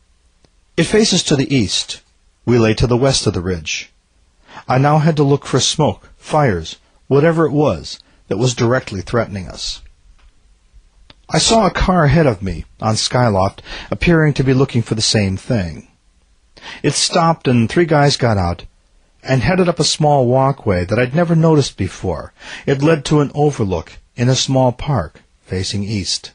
It 0.78 0.86
faces 0.86 1.22
to 1.24 1.36
the 1.36 1.54
east. 1.54 2.02
We 2.50 2.58
lay 2.58 2.74
to 2.74 2.88
the 2.88 2.98
west 2.98 3.28
of 3.28 3.36
the 3.36 3.42
ridge. 3.42 3.92
I 4.68 4.80
now 4.80 4.98
had 4.98 5.16
to 5.18 5.24
look 5.24 5.46
for 5.46 5.60
smoke, 5.60 6.10
fires, 6.18 6.78
whatever 7.06 7.46
it 7.46 7.52
was, 7.52 8.00
that 8.28 8.40
was 8.40 8.56
directly 8.56 9.02
threatening 9.02 9.48
us. 9.48 9.84
I 11.30 11.38
saw 11.38 11.68
a 11.68 11.70
car 11.86 12.06
ahead 12.06 12.26
of 12.26 12.42
me 12.42 12.66
on 12.82 12.96
Skyloft 12.96 13.60
appearing 13.92 14.34
to 14.34 14.44
be 14.44 14.56
looking 14.56 14.82
for 14.82 14.96
the 14.96 15.02
same 15.04 15.38
thing. 15.38 15.90
It 16.82 16.96
stopped 16.96 17.48
and 17.48 17.70
three 17.70 17.86
guys 17.86 18.18
got 18.18 18.40
out 18.40 18.66
and 19.22 19.44
headed 19.44 19.70
up 19.70 19.80
a 19.80 19.84
small 19.84 20.26
walkway 20.26 20.86
that 20.86 20.98
I'd 20.98 21.14
never 21.14 21.36
noticed 21.36 21.78
before. 21.78 22.34
It 22.66 22.82
led 22.82 23.06
to 23.06 23.22
an 23.22 23.30
overlook 23.36 24.00
in 24.16 24.28
a 24.28 24.34
small 24.34 24.72
park 24.72 25.22
facing 25.46 25.84
east. 25.84 26.32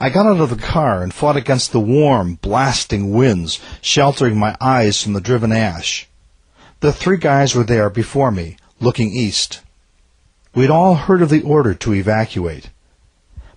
I 0.00 0.10
got 0.10 0.26
out 0.26 0.40
of 0.40 0.50
the 0.50 0.56
car 0.56 1.02
and 1.02 1.12
fought 1.12 1.36
against 1.36 1.72
the 1.72 1.80
warm, 1.80 2.34
blasting 2.42 3.12
winds, 3.12 3.60
sheltering 3.80 4.36
my 4.36 4.56
eyes 4.60 5.02
from 5.02 5.12
the 5.12 5.20
driven 5.20 5.52
ash. 5.52 6.08
The 6.80 6.92
three 6.92 7.18
guys 7.18 7.54
were 7.54 7.64
there 7.64 7.90
before 7.90 8.30
me, 8.30 8.56
looking 8.80 9.12
east. 9.12 9.60
We 10.54 10.62
had 10.62 10.70
all 10.70 10.94
heard 10.94 11.22
of 11.22 11.30
the 11.30 11.42
order 11.42 11.74
to 11.74 11.94
evacuate. 11.94 12.70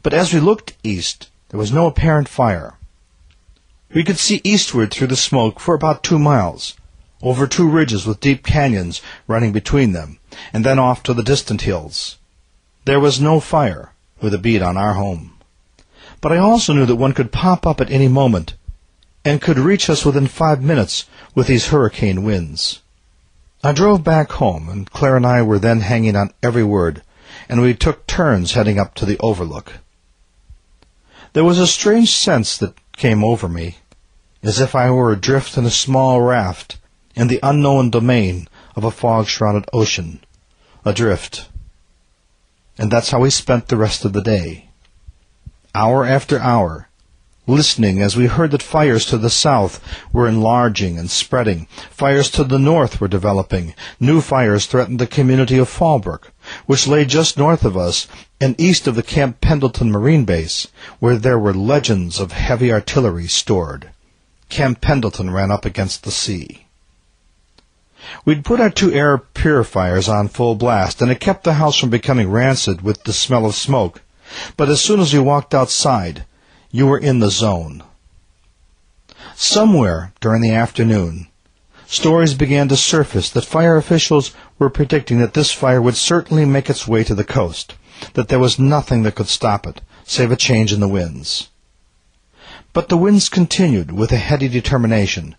But 0.04 0.13
as 0.13 0.34
we 0.34 0.39
looked 0.39 0.78
east, 0.84 1.30
there 1.50 1.60
was 1.60 1.71
no 1.71 1.88
apparent 1.88 2.30
fire. 2.30 2.76
We 3.93 4.04
could 4.04 4.19
see 4.19 4.41
eastward 4.43 4.91
through 4.91 5.08
the 5.08 5.15
smoke 5.15 5.60
for 5.60 5.74
about 5.74 6.04
two 6.04 6.19
miles, 6.19 6.76
over 7.21 7.48
two 7.48 7.67
ridges 7.67 8.06
with 8.06 8.19
deep 8.19 8.45
canyons 8.45 9.02
running 9.26 9.52
between 9.52 9.93
them, 9.93 10.19
and 10.54 10.65
then 10.65 10.80
off 10.80 11.02
to 11.04 11.13
the 11.13 11.24
distant 11.24 11.62
hills. 11.62 12.17
There 12.86 13.00
was 13.00 13.19
no 13.19 13.39
fire, 13.39 13.93
with 14.21 14.34
a 14.34 14.38
bead 14.38 14.62
on 14.62 14.78
our 14.78 14.93
home. 14.93 15.35
But 16.26 16.32
I 16.32 16.38
also 16.40 16.74
knew 16.74 16.88
that 16.88 16.96
one 16.96 17.14
could 17.14 17.32
pop 17.32 17.68
up 17.68 17.80
at 17.80 17.92
any 17.92 18.08
moment, 18.08 18.56
and 19.24 19.40
could 19.40 19.60
reach 19.60 19.92
us 19.92 20.04
within 20.04 20.26
five 20.26 20.60
minutes 20.60 21.06
with 21.36 21.46
these 21.46 21.68
hurricane 21.68 22.24
winds. 22.24 22.82
I 23.64 23.74
drove 23.74 24.04
back 24.04 24.32
home, 24.32 24.68
and 24.68 24.90
Claire 24.90 25.18
and 25.18 25.26
I 25.28 25.44
were 25.44 25.60
then 25.60 25.82
hanging 25.82 26.16
on 26.16 26.34
every 26.42 26.64
word, 26.64 27.04
and 27.48 27.62
we 27.62 27.76
took 27.76 28.08
turns 28.08 28.54
heading 28.54 28.80
up 28.80 28.96
to 28.96 29.06
the 29.06 29.20
overlook. 29.20 29.74
There 31.34 31.44
was 31.44 31.60
a 31.60 31.68
strange 31.68 32.10
sense 32.10 32.58
that 32.58 32.74
came 32.98 33.24
over 33.24 33.48
me, 33.48 33.78
as 34.42 34.60
if 34.60 34.74
I 34.74 34.90
were 34.90 35.12
adrift 35.12 35.60
in 35.60 35.66
a 35.66 35.70
small 35.70 36.22
raft 36.22 36.80
in 37.14 37.28
the 37.28 37.40
unknown 37.44 37.92
domain 37.92 38.48
of 38.76 38.84
a 38.84 38.90
fog-shrouded 38.90 39.70
ocean. 39.72 40.22
Adrift. 40.84 41.50
And 42.80 42.90
that's 42.90 43.12
how 43.12 43.20
we 43.20 43.30
spent 43.30 43.68
the 43.68 43.78
rest 43.78 44.06
of 44.06 44.14
the 44.14 44.24
day. 44.24 44.64
Hour 45.76 46.06
after 46.06 46.40
hour, 46.40 46.88
listening 47.48 48.02
as 48.02 48.16
we 48.16 48.28
heard 48.28 48.52
that 48.52 48.64
fires 48.64 49.06
to 49.08 49.18
the 49.18 49.30
south 49.30 49.84
were 50.14 50.26
enlarging 50.26 50.98
and 50.98 51.12
spreading. 51.12 51.68
Fires 51.92 52.30
to 52.32 52.46
the 52.46 52.58
north 52.58 53.02
were 53.02 53.10
developing. 53.10 53.74
New 54.00 54.22
fires 54.22 54.68
threatened 54.68 55.00
the 55.00 55.06
community 55.06 55.58
of 55.58 55.68
Fallbrook, 55.68 56.32
which 56.66 56.88
lay 56.88 57.04
just 57.04 57.38
north 57.38 57.66
of 57.66 57.76
us 57.76 58.08
and 58.40 58.58
east 58.58 58.88
of 58.88 58.96
the 58.96 59.04
Camp 59.04 59.42
Pendleton 59.42 59.92
Marine 59.92 60.24
Base, 60.24 60.70
where 61.00 61.18
there 61.18 61.38
were 61.38 61.54
legends 61.54 62.22
of 62.22 62.32
heavy 62.32 62.72
artillery 62.72 63.28
stored. 63.28 63.90
Camp 64.48 64.80
Pendleton 64.80 65.30
ran 65.30 65.52
up 65.52 65.66
against 65.66 66.06
the 66.06 66.12
sea. 66.12 66.68
We'd 68.24 68.46
put 68.46 68.62
our 68.62 68.70
two 68.70 68.94
air 68.94 69.18
purifiers 69.18 70.08
on 70.08 70.30
full 70.30 70.56
blast, 70.56 71.02
and 71.02 71.12
it 71.12 71.20
kept 71.20 71.44
the 71.44 71.56
house 71.56 71.78
from 71.78 71.90
becoming 71.90 72.32
rancid 72.32 72.82
with 72.82 73.04
the 73.04 73.12
smell 73.12 73.46
of 73.46 73.56
smoke. 73.56 74.02
But 74.58 74.70
as 74.70 74.82
soon 74.82 75.00
as 75.00 75.14
you 75.14 75.24
walked 75.24 75.54
outside, 75.54 76.26
you 76.72 76.88
were 76.88 76.98
in 76.98 77.20
the 77.20 77.30
zone. 77.30 77.84
Somewhere 79.36 80.14
during 80.22 80.42
the 80.42 80.52
afternoon, 80.52 81.28
stories 81.88 82.34
began 82.34 82.68
to 82.70 82.78
surface 82.78 83.30
that 83.30 83.46
fire 83.46 83.78
officials 83.78 84.34
were 84.58 84.70
predicting 84.70 85.20
that 85.20 85.34
this 85.34 85.52
fire 85.52 85.82
would 85.82 85.96
certainly 85.96 86.46
make 86.46 86.70
its 86.70 86.88
way 86.88 87.04
to 87.04 87.16
the 87.16 87.24
coast, 87.24 87.76
that 88.14 88.30
there 88.30 88.40
was 88.40 88.60
nothing 88.60 89.04
that 89.04 89.16
could 89.16 89.28
stop 89.28 89.68
it, 89.68 89.82
save 90.04 90.32
a 90.32 90.36
change 90.36 90.72
in 90.72 90.80
the 90.80 90.88
winds. 90.88 91.50
But 92.74 92.90
the 92.90 92.98
winds 92.98 93.30
continued 93.30 93.92
with 93.92 94.12
a 94.12 94.18
heady 94.18 94.48
determination, 94.48 95.36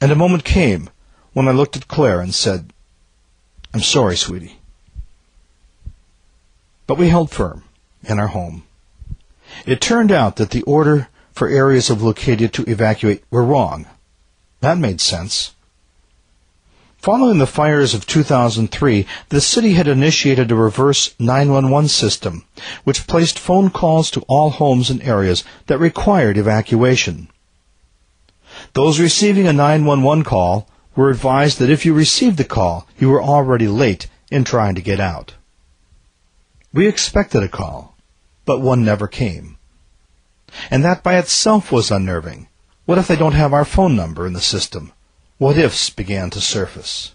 and 0.00 0.12
a 0.12 0.16
moment 0.16 0.44
came 0.44 0.90
when 1.32 1.48
I 1.48 1.52
looked 1.52 1.76
at 1.76 1.88
Claire 1.88 2.20
and 2.20 2.34
said, 2.34 2.72
I'm 3.74 3.80
sorry, 3.80 4.16
sweetie. 4.16 4.58
But 6.86 6.98
we 6.98 7.08
held 7.08 7.30
firm 7.30 7.64
in 8.08 8.18
our 8.18 8.28
home. 8.28 8.64
It 9.64 9.80
turned 9.80 10.12
out 10.12 10.36
that 10.36 10.50
the 10.50 10.62
order 10.62 11.08
for 11.32 11.48
areas 11.48 11.90
of 11.90 12.02
Leucadia 12.02 12.50
to 12.52 12.68
evacuate 12.70 13.24
were 13.30 13.44
wrong. 13.44 13.86
That 14.60 14.78
made 14.78 15.00
sense. 15.00 15.52
Following 16.98 17.38
the 17.38 17.46
fires 17.46 17.94
of 17.94 18.06
2003, 18.06 19.06
the 19.28 19.40
city 19.40 19.74
had 19.74 19.86
initiated 19.86 20.50
a 20.50 20.56
reverse 20.56 21.14
911 21.20 21.88
system, 21.88 22.44
which 22.84 23.06
placed 23.06 23.38
phone 23.38 23.70
calls 23.70 24.10
to 24.10 24.24
all 24.26 24.50
homes 24.50 24.90
and 24.90 25.02
areas 25.02 25.44
that 25.66 25.78
required 25.78 26.36
evacuation. 26.36 27.28
Those 28.72 28.98
receiving 28.98 29.46
a 29.46 29.52
911 29.52 30.24
call 30.24 30.68
were 30.96 31.10
advised 31.10 31.58
that 31.58 31.70
if 31.70 31.84
you 31.84 31.94
received 31.94 32.38
the 32.38 32.44
call, 32.44 32.88
you 32.98 33.10
were 33.10 33.22
already 33.22 33.68
late 33.68 34.08
in 34.30 34.42
trying 34.42 34.74
to 34.74 34.82
get 34.82 34.98
out. 34.98 35.34
We 36.72 36.88
expected 36.88 37.42
a 37.42 37.48
call, 37.48 37.94
but 38.46 38.60
one 38.60 38.84
never 38.84 39.06
came. 39.06 39.58
And 40.70 40.82
that 40.82 41.02
by 41.02 41.18
itself 41.18 41.70
was 41.70 41.90
unnerving. 41.90 42.48
What 42.86 42.98
if 42.98 43.06
they 43.06 43.16
don't 43.16 43.32
have 43.34 43.52
our 43.52 43.64
phone 43.66 43.94
number 43.94 44.26
in 44.26 44.32
the 44.32 44.40
system? 44.40 44.92
What 45.38 45.58
ifs 45.58 45.90
began 45.90 46.30
to 46.30 46.40
surface. 46.40 47.14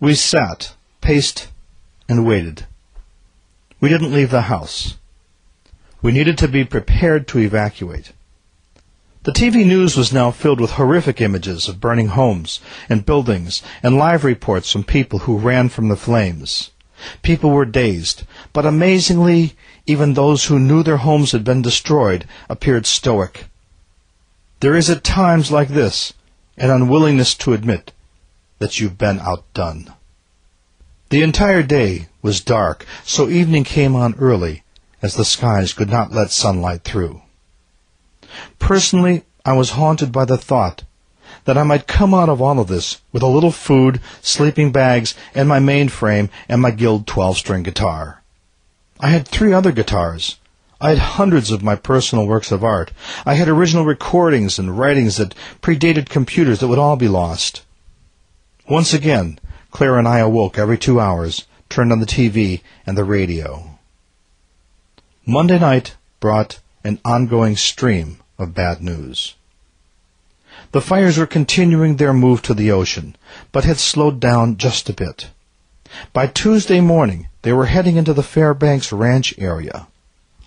We 0.00 0.16
sat, 0.16 0.74
paced, 1.00 1.48
and 2.08 2.26
waited. 2.26 2.66
We 3.78 3.88
didn't 3.88 4.12
leave 4.12 4.30
the 4.30 4.42
house. 4.42 4.96
We 6.00 6.10
needed 6.10 6.36
to 6.38 6.48
be 6.48 6.64
prepared 6.64 7.28
to 7.28 7.38
evacuate. 7.38 8.12
The 9.22 9.30
TV 9.30 9.64
news 9.64 9.96
was 9.96 10.12
now 10.12 10.32
filled 10.32 10.60
with 10.60 10.72
horrific 10.72 11.20
images 11.20 11.68
of 11.68 11.80
burning 11.80 12.08
homes 12.08 12.58
and 12.88 13.06
buildings 13.06 13.62
and 13.80 13.96
live 13.96 14.24
reports 14.24 14.72
from 14.72 14.82
people 14.82 15.20
who 15.20 15.38
ran 15.38 15.68
from 15.68 15.86
the 15.86 15.96
flames. 15.96 16.72
People 17.22 17.50
were 17.50 17.64
dazed, 17.64 18.24
but 18.52 18.66
amazingly, 18.66 19.54
even 19.86 20.14
those 20.14 20.46
who 20.46 20.58
knew 20.58 20.82
their 20.82 20.98
homes 20.98 21.32
had 21.32 21.44
been 21.44 21.62
destroyed 21.62 22.26
appeared 22.48 22.86
stoic. 22.86 23.46
There 24.60 24.76
is 24.76 24.88
at 24.88 25.02
times 25.02 25.50
like 25.50 25.68
this 25.68 26.12
an 26.56 26.70
unwillingness 26.70 27.34
to 27.34 27.52
admit 27.52 27.92
that 28.58 28.78
you've 28.78 28.98
been 28.98 29.18
outdone. 29.18 29.92
The 31.10 31.22
entire 31.22 31.62
day 31.62 32.08
was 32.22 32.40
dark, 32.40 32.86
so 33.04 33.28
evening 33.28 33.64
came 33.64 33.96
on 33.96 34.14
early, 34.14 34.62
as 35.02 35.16
the 35.16 35.24
skies 35.24 35.72
could 35.72 35.90
not 35.90 36.12
let 36.12 36.30
sunlight 36.30 36.84
through. 36.84 37.22
Personally, 38.58 39.24
I 39.44 39.54
was 39.54 39.70
haunted 39.70 40.12
by 40.12 40.24
the 40.24 40.38
thought 40.38 40.84
that 41.44 41.58
I 41.58 41.62
might 41.62 41.86
come 41.86 42.14
out 42.14 42.28
of 42.28 42.40
all 42.40 42.60
of 42.60 42.68
this 42.68 43.00
with 43.12 43.22
a 43.22 43.26
little 43.26 43.50
food, 43.50 44.00
sleeping 44.20 44.72
bags, 44.72 45.14
and 45.34 45.48
my 45.48 45.58
mainframe 45.58 46.30
and 46.48 46.60
my 46.60 46.70
Guild 46.70 47.06
12-string 47.06 47.62
guitar. 47.62 48.22
I 49.00 49.08
had 49.08 49.26
three 49.26 49.52
other 49.52 49.72
guitars, 49.72 50.36
I 50.82 50.88
had 50.88 50.98
hundreds 50.98 51.52
of 51.52 51.62
my 51.62 51.76
personal 51.76 52.26
works 52.26 52.50
of 52.50 52.64
art. 52.64 52.90
I 53.24 53.34
had 53.34 53.48
original 53.48 53.84
recordings 53.84 54.58
and 54.58 54.76
writings 54.76 55.16
that 55.16 55.36
predated 55.62 56.08
computers 56.08 56.58
that 56.58 56.66
would 56.66 56.78
all 56.78 56.96
be 56.96 57.06
lost. 57.06 57.62
Once 58.68 58.92
again, 58.92 59.38
Claire 59.70 59.96
and 59.96 60.08
I 60.08 60.18
awoke 60.18 60.58
every 60.58 60.76
two 60.76 60.98
hours, 60.98 61.46
turned 61.68 61.92
on 61.92 62.00
the 62.00 62.06
TV 62.06 62.62
and 62.84 62.98
the 62.98 63.04
radio. 63.04 63.78
Monday 65.24 65.60
night 65.60 65.94
brought 66.18 66.58
an 66.82 66.98
ongoing 67.04 67.56
stream 67.56 68.18
of 68.36 68.52
bad 68.52 68.82
news. 68.82 69.36
The 70.72 70.80
fires 70.80 71.18
were 71.18 71.26
continuing 71.26 71.96
their 71.96 72.14
move 72.14 72.40
to 72.42 72.54
the 72.54 72.72
ocean, 72.72 73.14
but 73.52 73.64
had 73.64 73.78
slowed 73.78 74.20
down 74.20 74.56
just 74.56 74.88
a 74.88 74.94
bit. 74.94 75.28
By 76.14 76.26
Tuesday 76.26 76.80
morning, 76.80 77.28
they 77.42 77.52
were 77.52 77.66
heading 77.66 77.96
into 77.96 78.14
the 78.14 78.22
Fairbanks 78.22 78.90
Ranch 78.90 79.34
area. 79.38 79.86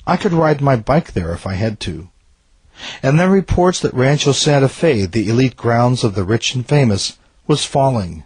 I 0.07 0.17
could 0.17 0.33
ride 0.33 0.61
my 0.61 0.75
bike 0.75 1.13
there 1.13 1.31
if 1.31 1.45
I 1.45 1.53
had 1.53 1.79
to. 1.81 2.09
And 3.03 3.19
then 3.19 3.29
reports 3.29 3.79
that 3.79 3.93
Rancho 3.93 4.31
Santa 4.31 4.67
Fe, 4.67 5.05
the 5.05 5.29
elite 5.29 5.55
grounds 5.55 6.03
of 6.03 6.15
the 6.15 6.23
rich 6.23 6.55
and 6.55 6.67
famous, 6.67 7.17
was 7.45 7.63
falling. 7.63 8.23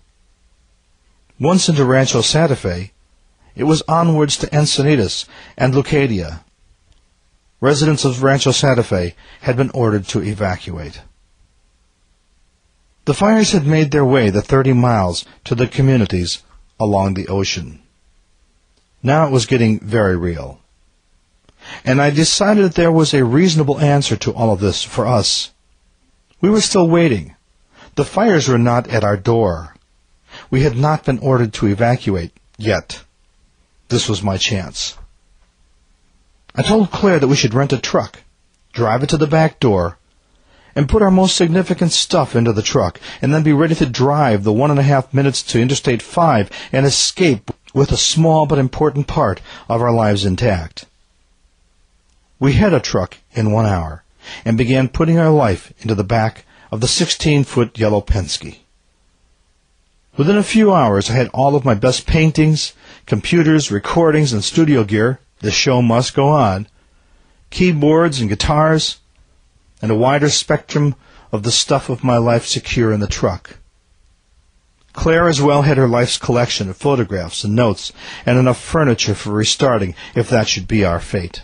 Once 1.38 1.68
into 1.68 1.84
Rancho 1.84 2.22
Santa 2.22 2.56
Fe, 2.56 2.94
it 3.56 3.66
was 3.66 3.84
onwards 3.88 4.38
to 4.38 4.48
Encinitas 4.48 5.26
and 5.58 5.74
Leucadia. 5.74 6.46
Residents 7.60 8.06
of 8.06 8.24
Rancho 8.24 8.52
Santa 8.52 8.84
Fe 8.84 9.16
had 9.42 9.58
been 9.58 9.70
ordered 9.72 10.08
to 10.08 10.24
evacuate. 10.24 11.02
The 13.10 13.16
fires 13.16 13.54
had 13.54 13.66
made 13.66 13.90
their 13.90 14.06
way 14.06 14.30
the 14.30 14.44
30 14.44 14.74
miles 14.74 15.26
to 15.46 15.56
the 15.56 15.66
communities 15.66 16.44
along 16.80 17.16
the 17.16 17.28
ocean. 17.28 17.82
Now 19.02 19.26
it 19.26 19.32
was 19.32 19.48
getting 19.48 19.80
very 19.80 20.16
real 20.16 20.62
and 21.84 22.00
I 22.00 22.12
decided 22.12 22.66
that 22.66 22.76
there 22.76 22.92
was 22.92 23.16
a 23.16 23.26
reasonable 23.26 23.80
answer 23.80 24.16
to 24.18 24.32
all 24.32 24.54
of 24.54 24.60
this 24.60 24.84
for 24.84 25.08
us. 25.08 25.52
We 26.40 26.52
were 26.52 26.62
still 26.62 26.88
waiting. 26.88 27.36
The 27.96 28.06
fires 28.06 28.48
were 28.48 28.60
not 28.60 28.88
at 28.90 29.04
our 29.04 29.18
door. 29.18 29.76
We 30.52 30.62
had 30.62 30.78
not 30.78 31.06
been 31.06 31.18
ordered 31.18 31.54
to 31.54 31.66
evacuate 31.66 32.34
yet. 32.60 33.04
This 33.88 34.08
was 34.08 34.22
my 34.22 34.38
chance. 34.38 34.96
I 36.54 36.62
told 36.62 36.92
Claire 36.92 37.18
that 37.18 37.28
we 37.28 37.36
should 37.36 37.56
rent 37.56 37.74
a 37.74 37.80
truck, 37.80 38.22
drive 38.72 39.02
it 39.02 39.10
to 39.10 39.18
the 39.18 39.26
back 39.26 39.60
door, 39.60 39.98
and 40.76 40.90
put 40.90 41.02
our 41.02 41.12
most 41.12 41.36
significant 41.36 41.92
stuff 41.92 42.36
into 42.36 42.54
the 42.54 42.62
truck, 42.62 43.00
and 43.22 43.34
then 43.34 43.44
be 43.44 43.54
ready 43.54 43.76
to 43.76 43.86
drive 43.86 44.44
the 44.44 44.54
one 44.54 44.72
and 44.72 44.80
a 44.80 44.84
half 44.84 45.14
minutes 45.14 45.42
to 45.44 45.62
Interstate 45.62 46.02
5 46.02 46.50
and 46.72 46.86
escape 46.86 47.52
with 47.74 47.92
a 47.92 47.98
small 47.98 48.46
but 48.46 48.60
important 48.60 49.08
part 49.08 49.42
of 49.68 49.82
our 49.82 49.94
lives 49.94 50.26
intact. 50.26 50.86
We 52.40 52.54
had 52.54 52.74
a 52.74 52.80
truck 52.80 53.18
in 53.34 53.52
one 53.52 53.66
hour 53.66 54.04
and 54.46 54.58
began 54.58 54.90
putting 54.90 55.18
our 55.18 55.32
life 55.32 55.74
into 55.80 55.96
the 55.96 56.04
back 56.04 56.46
of 56.72 56.82
the 56.82 56.88
16-foot 56.88 57.78
yellow 57.78 58.02
Penske. 58.02 58.60
Within 60.18 60.38
a 60.38 60.44
few 60.44 60.74
hours, 60.74 61.10
I 61.10 61.14
had 61.14 61.30
all 61.34 61.56
of 61.56 61.66
my 61.66 61.74
best 61.74 62.06
paintings, 62.06 62.74
computers, 63.06 63.72
recordings, 63.72 64.34
and 64.34 64.44
studio 64.44 64.84
gear. 64.84 65.20
The 65.40 65.52
show 65.52 65.82
must 65.82 66.14
go 66.14 66.28
on. 66.28 66.68
Keyboards 67.50 68.20
and 68.20 68.30
guitars, 68.30 68.98
and 69.82 69.92
a 69.92 69.96
wider 69.96 70.30
spectrum 70.30 70.96
of 71.32 71.44
the 71.44 71.52
stuff 71.52 71.90
of 71.90 72.04
my 72.04 72.18
life 72.18 72.46
secure 72.46 72.92
in 72.92 73.00
the 73.00 73.08
truck. 73.08 73.58
Claire 74.94 75.28
as 75.28 75.42
well 75.42 75.62
had 75.62 75.78
her 75.78 75.88
life's 75.88 76.18
collection 76.18 76.70
of 76.70 76.78
photographs 76.78 77.44
and 77.44 77.56
notes, 77.56 77.94
and 78.26 78.38
enough 78.38 78.60
furniture 78.60 79.16
for 79.16 79.32
restarting 79.32 79.96
if 80.16 80.30
that 80.30 80.48
should 80.48 80.68
be 80.68 80.84
our 80.84 81.00
fate. 81.00 81.44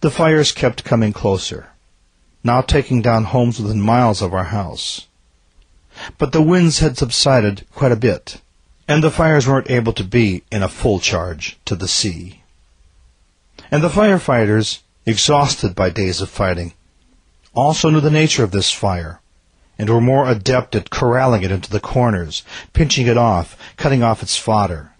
The 0.00 0.10
fires 0.10 0.52
kept 0.52 0.84
coming 0.84 1.12
closer, 1.12 1.68
now 2.42 2.62
taking 2.62 3.02
down 3.02 3.24
homes 3.24 3.60
within 3.60 3.80
miles 3.80 4.22
of 4.22 4.32
our 4.32 4.44
house. 4.44 5.06
But 6.16 6.32
the 6.32 6.42
winds 6.42 6.78
had 6.78 6.96
subsided 6.96 7.66
quite 7.74 7.92
a 7.92 7.96
bit, 7.96 8.40
and 8.86 9.02
the 9.02 9.10
fires 9.10 9.46
weren't 9.46 9.70
able 9.70 9.92
to 9.92 10.04
be 10.04 10.44
in 10.50 10.62
a 10.62 10.68
full 10.68 11.00
charge 11.00 11.58
to 11.64 11.76
the 11.76 11.88
sea. 11.88 12.42
And 13.70 13.82
the 13.82 13.88
firefighters, 13.88 14.78
exhausted 15.08 15.74
by 15.74 15.88
days 15.88 16.20
of 16.20 16.28
fighting, 16.28 16.74
also 17.54 17.88
knew 17.88 18.00
the 18.00 18.10
nature 18.10 18.44
of 18.44 18.50
this 18.50 18.70
fire, 18.70 19.20
and 19.78 19.88
were 19.88 20.00
more 20.00 20.28
adept 20.28 20.74
at 20.74 20.90
corralling 20.90 21.42
it 21.42 21.50
into 21.50 21.70
the 21.70 21.80
corners, 21.80 22.42
pinching 22.74 23.06
it 23.06 23.16
off, 23.16 23.56
cutting 23.76 24.02
off 24.02 24.22
its 24.22 24.36
fodder. 24.36 24.92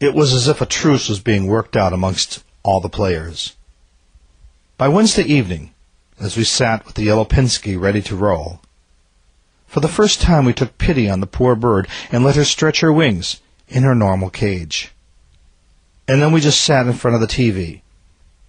It 0.00 0.14
was 0.14 0.32
as 0.32 0.48
if 0.48 0.60
a 0.60 0.66
truce 0.66 1.08
was 1.08 1.20
being 1.20 1.46
worked 1.46 1.76
out 1.76 1.92
amongst 1.92 2.42
all 2.64 2.80
the 2.80 2.88
players. 2.88 3.54
By 4.76 4.88
Wednesday 4.88 5.22
evening, 5.22 5.72
as 6.18 6.36
we 6.36 6.44
sat 6.44 6.84
with 6.84 6.96
the 6.96 7.04
yellow 7.04 7.24
Penske 7.24 7.80
ready 7.80 8.02
to 8.02 8.16
roll, 8.16 8.60
for 9.66 9.78
the 9.78 9.88
first 9.88 10.20
time 10.20 10.44
we 10.44 10.52
took 10.52 10.76
pity 10.76 11.08
on 11.08 11.20
the 11.20 11.26
poor 11.26 11.54
bird 11.54 11.86
and 12.10 12.24
let 12.24 12.36
her 12.36 12.44
stretch 12.44 12.80
her 12.80 12.92
wings 12.92 13.40
in 13.68 13.84
her 13.84 13.94
normal 13.94 14.30
cage. 14.30 14.92
And 16.08 16.20
then 16.20 16.32
we 16.32 16.40
just 16.40 16.60
sat 16.60 16.86
in 16.86 16.92
front 16.94 17.14
of 17.14 17.20
the 17.20 17.26
TV 17.26 17.82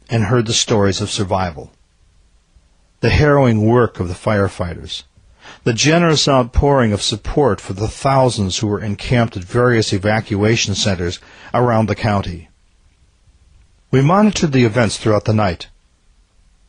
and 0.10 0.26
heard 0.26 0.46
the 0.46 0.54
stories 0.54 1.02
of 1.02 1.10
survival. 1.10 1.72
The 3.02 3.10
harrowing 3.10 3.66
work 3.66 4.00
of 4.00 4.08
the 4.08 4.14
firefighters. 4.14 5.04
The 5.64 5.74
generous 5.74 6.28
outpouring 6.28 6.94
of 6.94 7.02
support 7.02 7.62
for 7.62 7.74
the 7.74 7.88
thousands 7.88 8.58
who 8.58 8.68
were 8.68 8.82
encamped 8.82 9.38
at 9.38 9.44
various 9.44 9.94
evacuation 9.94 10.76
centers 10.76 11.20
around 11.54 11.88
the 11.88 11.96
county. 11.96 12.50
We 13.92 14.02
monitored 14.02 14.52
the 14.52 14.66
events 14.66 14.98
throughout 14.98 15.26
the 15.26 15.34
night 15.34 15.68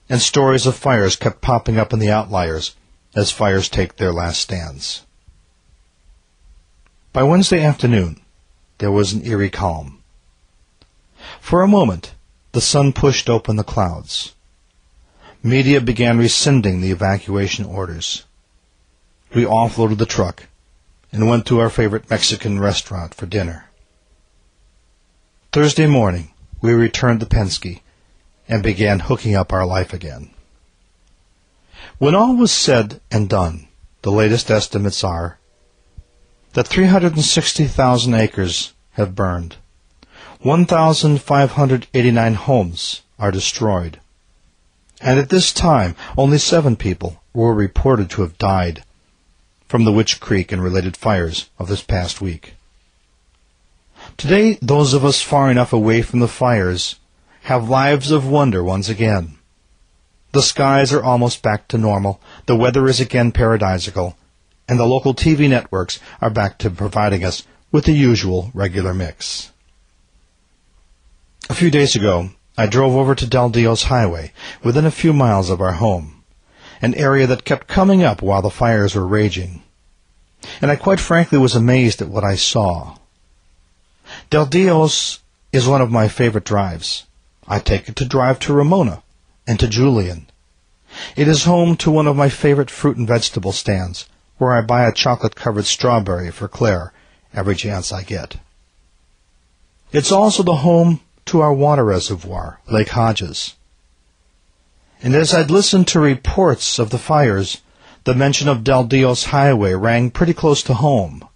and 0.09 0.21
stories 0.21 0.67
of 0.67 0.77
fires 0.77 1.17
kept 1.17 1.41
popping 1.41 1.79
up 1.79 1.93
in 1.93 1.99
the 1.99 2.11
outliers 2.11 2.75
as 3.15 3.31
fires 3.31 3.69
take 3.69 3.97
their 3.97 4.13
last 4.13 4.41
stands. 4.41 5.05
By 7.13 7.23
Wednesday 7.23 7.63
afternoon, 7.63 8.21
there 8.79 8.91
was 8.91 9.13
an 9.13 9.25
eerie 9.27 9.51
calm. 9.51 10.03
For 11.41 11.63
a 11.63 11.69
moment, 11.69 12.15
the 12.57 12.63
sun 12.63 12.91
pushed 12.91 13.29
open 13.29 13.57
the 13.57 13.63
clouds. 13.63 14.35
media 15.43 15.79
began 15.79 16.17
rescinding 16.17 16.81
the 16.81 16.91
evacuation 16.91 17.67
orders. 17.67 18.25
We 19.35 19.45
offloaded 19.45 19.99
the 19.99 20.07
truck 20.07 20.45
and 21.13 21.29
went 21.29 21.45
to 21.49 21.61
our 21.61 21.69
favorite 21.69 22.09
Mexican 22.09 22.59
restaurant 22.59 23.13
for 23.13 23.27
dinner. 23.27 23.67
Thursday 25.53 25.87
morning, 25.87 26.33
we 26.63 26.73
returned 26.73 27.21
to 27.21 27.27
Penske 27.27 27.83
and 28.49 28.63
began 28.63 29.01
hooking 29.01 29.35
up 29.35 29.53
our 29.53 29.67
life 29.67 29.93
again. 29.93 30.31
When 31.99 32.15
all 32.15 32.37
was 32.37 32.53
said 32.53 33.03
and 33.11 33.29
done, 33.29 33.69
the 34.01 34.11
latest 34.11 34.51
estimates 34.51 35.05
are 35.05 35.39
that 36.55 36.67
360,000 36.67 38.15
acres 38.15 38.73
have 38.93 39.15
burned. 39.15 39.57
1,589 40.41 42.35
homes 42.35 43.03
are 43.19 43.31
destroyed. 43.31 44.01
And 45.01 45.19
at 45.19 45.29
this 45.29 45.53
time, 45.53 45.95
only 46.17 46.39
seven 46.39 46.77
people 46.77 47.23
were 47.35 47.55
reported 47.55 48.11
to 48.11 48.23
have 48.23 48.39
died 48.39 48.83
from 49.69 49.85
the 49.85 49.93
Witch 49.93 50.21
Creek 50.21 50.53
and 50.53 50.63
related 50.63 50.97
fires 50.97 51.51
of 51.59 51.69
this 51.69 51.83
past 51.83 52.21
week. 52.21 52.55
Today, 54.17 54.59
those 54.63 54.95
of 54.95 55.05
us 55.05 55.21
far 55.21 55.51
enough 55.51 55.73
away 55.73 56.03
from 56.03 56.21
the 56.21 56.29
fires 56.29 56.97
have 57.43 57.69
lives 57.69 58.11
of 58.11 58.27
wonder 58.27 58.63
once 58.63 58.89
again. 58.89 59.37
The 60.33 60.43
skies 60.43 60.93
are 60.93 61.03
almost 61.03 61.43
back 61.43 61.69
to 61.69 61.79
normal, 61.79 62.21
the 62.47 62.57
weather 62.57 62.89
is 62.89 63.01
again 63.01 63.33
paradisical, 63.33 64.15
and 64.69 64.79
the 64.79 64.85
local 64.85 65.15
TV 65.15 65.49
networks 65.49 65.99
are 66.21 66.31
back 66.31 66.59
to 66.59 66.71
providing 66.71 67.25
us 67.25 67.43
with 67.73 67.85
the 67.85 67.93
usual 67.93 68.51
regular 68.55 68.95
mix. 68.95 69.53
A 71.49 71.55
few 71.55 71.71
days 71.71 71.95
ago, 71.95 72.31
I 72.59 72.67
drove 72.67 72.97
over 72.97 73.15
to 73.15 73.27
Del 73.27 73.51
Dios 73.51 73.85
Highway, 73.85 74.33
within 74.65 74.85
a 74.85 74.91
few 74.91 75.13
miles 75.13 75.49
of 75.49 75.61
our 75.61 75.75
home, 75.75 76.25
an 76.83 76.95
area 76.97 77.27
that 77.29 77.45
kept 77.45 77.69
coming 77.69 78.03
up 78.03 78.21
while 78.21 78.43
the 78.43 78.51
fires 78.51 78.97
were 78.97 79.07
raging. 79.07 79.63
And 80.61 80.73
I 80.73 80.77
quite 80.77 80.99
frankly 80.99 81.39
was 81.39 81.55
amazed 81.55 82.03
at 82.03 82.09
what 82.09 82.25
I 82.25 82.35
saw. 82.35 82.97
Del 84.29 84.47
Dios 84.47 85.21
is 85.53 85.69
one 85.69 85.81
of 85.81 85.91
my 85.91 86.09
favorite 86.09 86.45
drives. 86.45 87.05
I 87.47 87.61
take 87.61 87.89
it 87.89 87.97
to 87.97 88.05
drive 88.05 88.41
to 88.41 88.53
Ramona 88.53 89.05
and 89.47 89.61
to 89.61 89.69
Julian. 89.69 90.27
It 91.15 91.29
is 91.29 91.45
home 91.45 91.77
to 91.77 91.93
one 91.93 92.09
of 92.09 92.17
my 92.17 92.29
favorite 92.29 92.71
fruit 92.71 92.97
and 92.97 93.07
vegetable 93.07 93.53
stands, 93.53 94.09
where 94.39 94.53
I 94.53 94.63
buy 94.63 94.85
a 94.85 94.93
chocolate-covered 94.93 95.67
strawberry 95.67 96.33
for 96.33 96.49
Claire 96.49 96.93
every 97.33 97.55
chance 97.55 97.93
I 97.93 98.03
get. 98.03 98.37
It's 99.93 100.11
also 100.11 100.43
the 100.43 100.57
home 100.57 101.01
to 101.27 101.41
our 101.41 101.53
water 101.53 101.85
reservoir, 101.85 102.61
Lake 102.71 102.91
Hodges. 102.91 103.55
And 105.03 105.15
as 105.15 105.35
I'd 105.35 105.51
listened 105.51 105.89
to 105.89 106.01
reports 106.01 106.79
of 106.79 106.91
the 106.91 106.99
fires, 106.99 107.61
the 108.05 108.15
mention 108.15 108.49
of 108.49 108.65
Del 108.65 108.85
Dios 108.85 109.25
Highway 109.25 109.75
rang 109.75 110.11
pretty 110.11 110.33
close 110.33 110.63
to 110.65 110.75
home. 110.75 111.29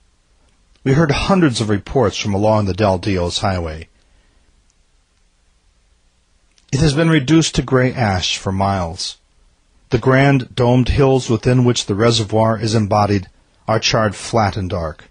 We 0.82 0.95
heard 0.95 1.11
hundreds 1.11 1.61
of 1.61 1.68
reports 1.68 2.16
from 2.16 2.32
along 2.32 2.64
the 2.64 2.74
Del 2.74 2.99
Dios 2.99 3.38
Highway. 3.38 3.88
It 6.72 6.80
has 6.80 6.95
been 6.95 7.11
reduced 7.11 7.57
to 7.57 7.62
gray 7.62 7.93
ash 7.93 8.38
for 8.38 8.53
miles. 8.53 9.18
The 9.91 9.99
grand 9.99 10.55
domed 10.55 10.91
hills 10.91 11.28
within 11.28 11.64
which 11.64 11.86
the 11.86 11.97
reservoir 11.97 12.57
is 12.59 12.76
embodied 12.76 13.28
are 13.66 13.80
charred 13.80 14.14
flat 14.14 14.57
and 14.57 14.70
dark. 14.70 15.11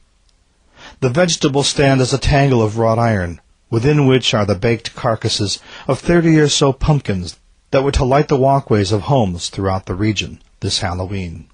The 1.02 1.10
vegetable 1.10 1.64
stand 1.64 2.00
is 2.00 2.14
a 2.14 2.18
tangle 2.18 2.64
of 2.64 2.78
wrought 2.78 2.98
iron, 2.98 3.42
within 3.70 4.06
which 4.08 4.34
are 4.34 4.46
the 4.46 4.56
baked 4.56 4.96
carcasses 4.96 5.60
of 5.88 6.00
thirty 6.00 6.40
or 6.40 6.48
so 6.48 6.74
pumpkins 6.74 7.38
that 7.72 7.84
were 7.84 7.92
to 7.92 8.04
light 8.04 8.28
the 8.28 8.38
walkways 8.38 8.92
of 8.92 9.02
homes 9.02 9.50
throughout 9.50 9.86
the 9.86 9.96
region 9.96 10.42
this 10.60 10.80
Halloween. 10.80 11.48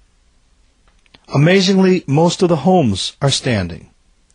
Amazingly, 1.34 2.04
most 2.06 2.42
of 2.42 2.48
the 2.48 2.56
homes 2.56 3.16
are 3.20 3.30
standing, 3.30 3.90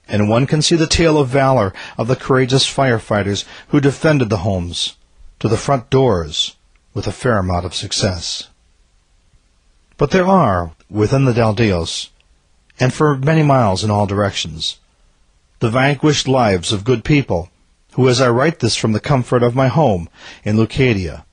and 0.08 0.30
one 0.30 0.46
can 0.46 0.62
see 0.62 0.76
the 0.76 0.88
tale 0.88 1.18
of 1.18 1.30
valor 1.30 1.74
of 1.98 2.08
the 2.08 2.16
courageous 2.16 2.66
firefighters 2.66 3.46
who 3.70 3.80
defended 3.80 4.30
the 4.30 4.38
homes 4.38 4.98
to 5.40 5.48
the 5.48 5.58
front 5.58 5.90
doors 5.90 6.56
with 6.94 7.08
a 7.08 7.12
fair 7.12 7.38
amount 7.38 7.66
of 7.66 7.74
success. 7.74 8.50
But 9.98 10.12
there 10.12 10.28
are, 10.28 10.72
within 10.90 11.26
the 11.26 11.34
Del 11.34 11.54
Dios, 11.54 12.10
and 12.80 12.94
for 12.94 13.18
many 13.18 13.44
miles 13.44 13.84
in 13.84 13.92
all 13.92 14.06
directions, 14.06 14.80
the 15.60 15.70
vanquished 15.70 16.28
lives 16.28 16.74
of 16.74 16.84
good 16.84 17.04
people 17.04 17.50
who, 17.92 18.08
as 18.08 18.22
I 18.22 18.30
write 18.30 18.60
this 18.60 18.76
from 18.76 18.94
the 18.94 19.00
comfort 19.00 19.44
of 19.44 19.56
my 19.56 19.68
home 19.68 20.10
in 20.44 20.58
Leucadia, 20.58 21.26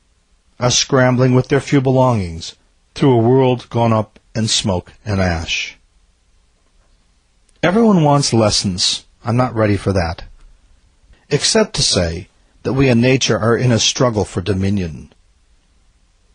are 0.58 0.70
scrambling 0.70 1.34
with 1.34 1.48
their 1.48 1.60
few 1.60 1.80
belongings 1.80 2.56
through 2.94 3.12
a 3.12 3.22
world 3.22 3.68
gone 3.70 3.92
up 3.92 4.18
in 4.34 4.48
smoke 4.48 4.92
and 5.04 5.20
ash. 5.20 5.76
Everyone 7.62 8.02
wants 8.02 8.32
lessons. 8.32 9.04
I'm 9.24 9.36
not 9.36 9.54
ready 9.54 9.76
for 9.76 9.92
that. 9.92 10.24
Except 11.30 11.74
to 11.74 11.82
say 11.82 12.28
that 12.62 12.72
we 12.72 12.88
and 12.88 13.00
nature 13.00 13.38
are 13.38 13.56
in 13.56 13.72
a 13.72 13.78
struggle 13.78 14.24
for 14.24 14.40
dominion. 14.40 15.12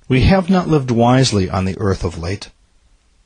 We 0.08 0.22
have 0.22 0.50
not 0.50 0.68
lived 0.68 0.92
wisely 0.92 1.50
on 1.50 1.66
the 1.66 1.78
earth 1.80 2.04
of 2.04 2.18
late. 2.18 2.50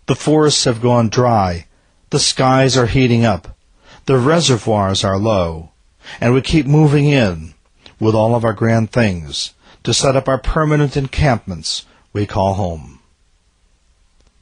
The 0.07 0.15
forests 0.15 0.63
have 0.65 0.81
gone 0.81 1.09
dry, 1.09 1.65
the 2.11 2.19
skies 2.19 2.77
are 2.77 2.85
heating 2.87 3.25
up, 3.25 3.57
the 4.05 4.17
reservoirs 4.17 5.03
are 5.03 5.17
low, 5.17 5.71
and 6.19 6.33
we 6.33 6.41
keep 6.41 6.65
moving 6.65 7.05
in, 7.05 7.53
with 7.99 8.15
all 8.15 8.35
of 8.35 8.43
our 8.43 8.53
grand 8.53 8.91
things, 8.91 9.53
to 9.83 9.93
set 9.93 10.15
up 10.15 10.27
our 10.27 10.37
permanent 10.37 10.97
encampments 10.97 11.85
we 12.13 12.25
call 12.25 12.55
home. 12.55 12.99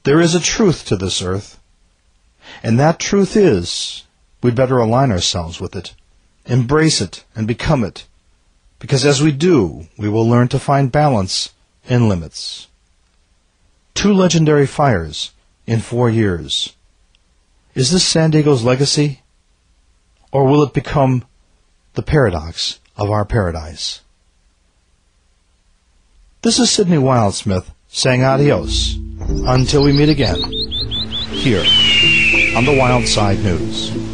There 0.04 0.20
is 0.20 0.34
a 0.34 0.40
truth 0.40 0.84
to 0.86 0.96
this 0.96 1.20
earth, 1.22 1.60
and 2.62 2.78
that 2.78 2.98
truth 2.98 3.36
is 3.36 4.04
we'd 4.42 4.54
better 4.54 4.78
align 4.78 5.10
ourselves 5.10 5.60
with 5.60 5.74
it, 5.74 5.94
embrace 6.44 7.00
it, 7.00 7.24
and 7.34 7.46
become 7.46 7.82
it, 7.82 8.06
because 8.78 9.04
as 9.04 9.22
we 9.22 9.32
do, 9.32 9.88
we 9.96 10.08
will 10.08 10.28
learn 10.28 10.48
to 10.48 10.58
find 10.58 10.92
balance 10.92 11.52
and 11.88 12.08
limits. 12.08 12.68
Two 13.94 14.12
legendary 14.12 14.66
fires 14.66 15.32
in 15.66 15.80
four 15.80 16.10
years. 16.10 16.74
Is 17.74 17.90
this 17.90 18.04
San 18.04 18.30
Diego's 18.30 18.62
legacy? 18.62 19.22
Or 20.32 20.44
will 20.44 20.62
it 20.62 20.74
become 20.74 21.24
the 21.96 22.02
paradox 22.02 22.78
of 22.96 23.10
our 23.10 23.24
paradise? 23.24 24.02
This 26.42 26.58
is 26.60 26.70
Sidney 26.70 26.98
Wildsmith 26.98 27.66
saying 27.88 28.22
adios 28.22 28.96
until 29.48 29.82
we 29.82 29.92
meet 29.92 30.10
again 30.10 30.40
here 31.32 31.64
on 32.54 32.64
the 32.64 32.76
Wild 32.78 33.08
Side 33.08 33.40
News. 33.40 34.05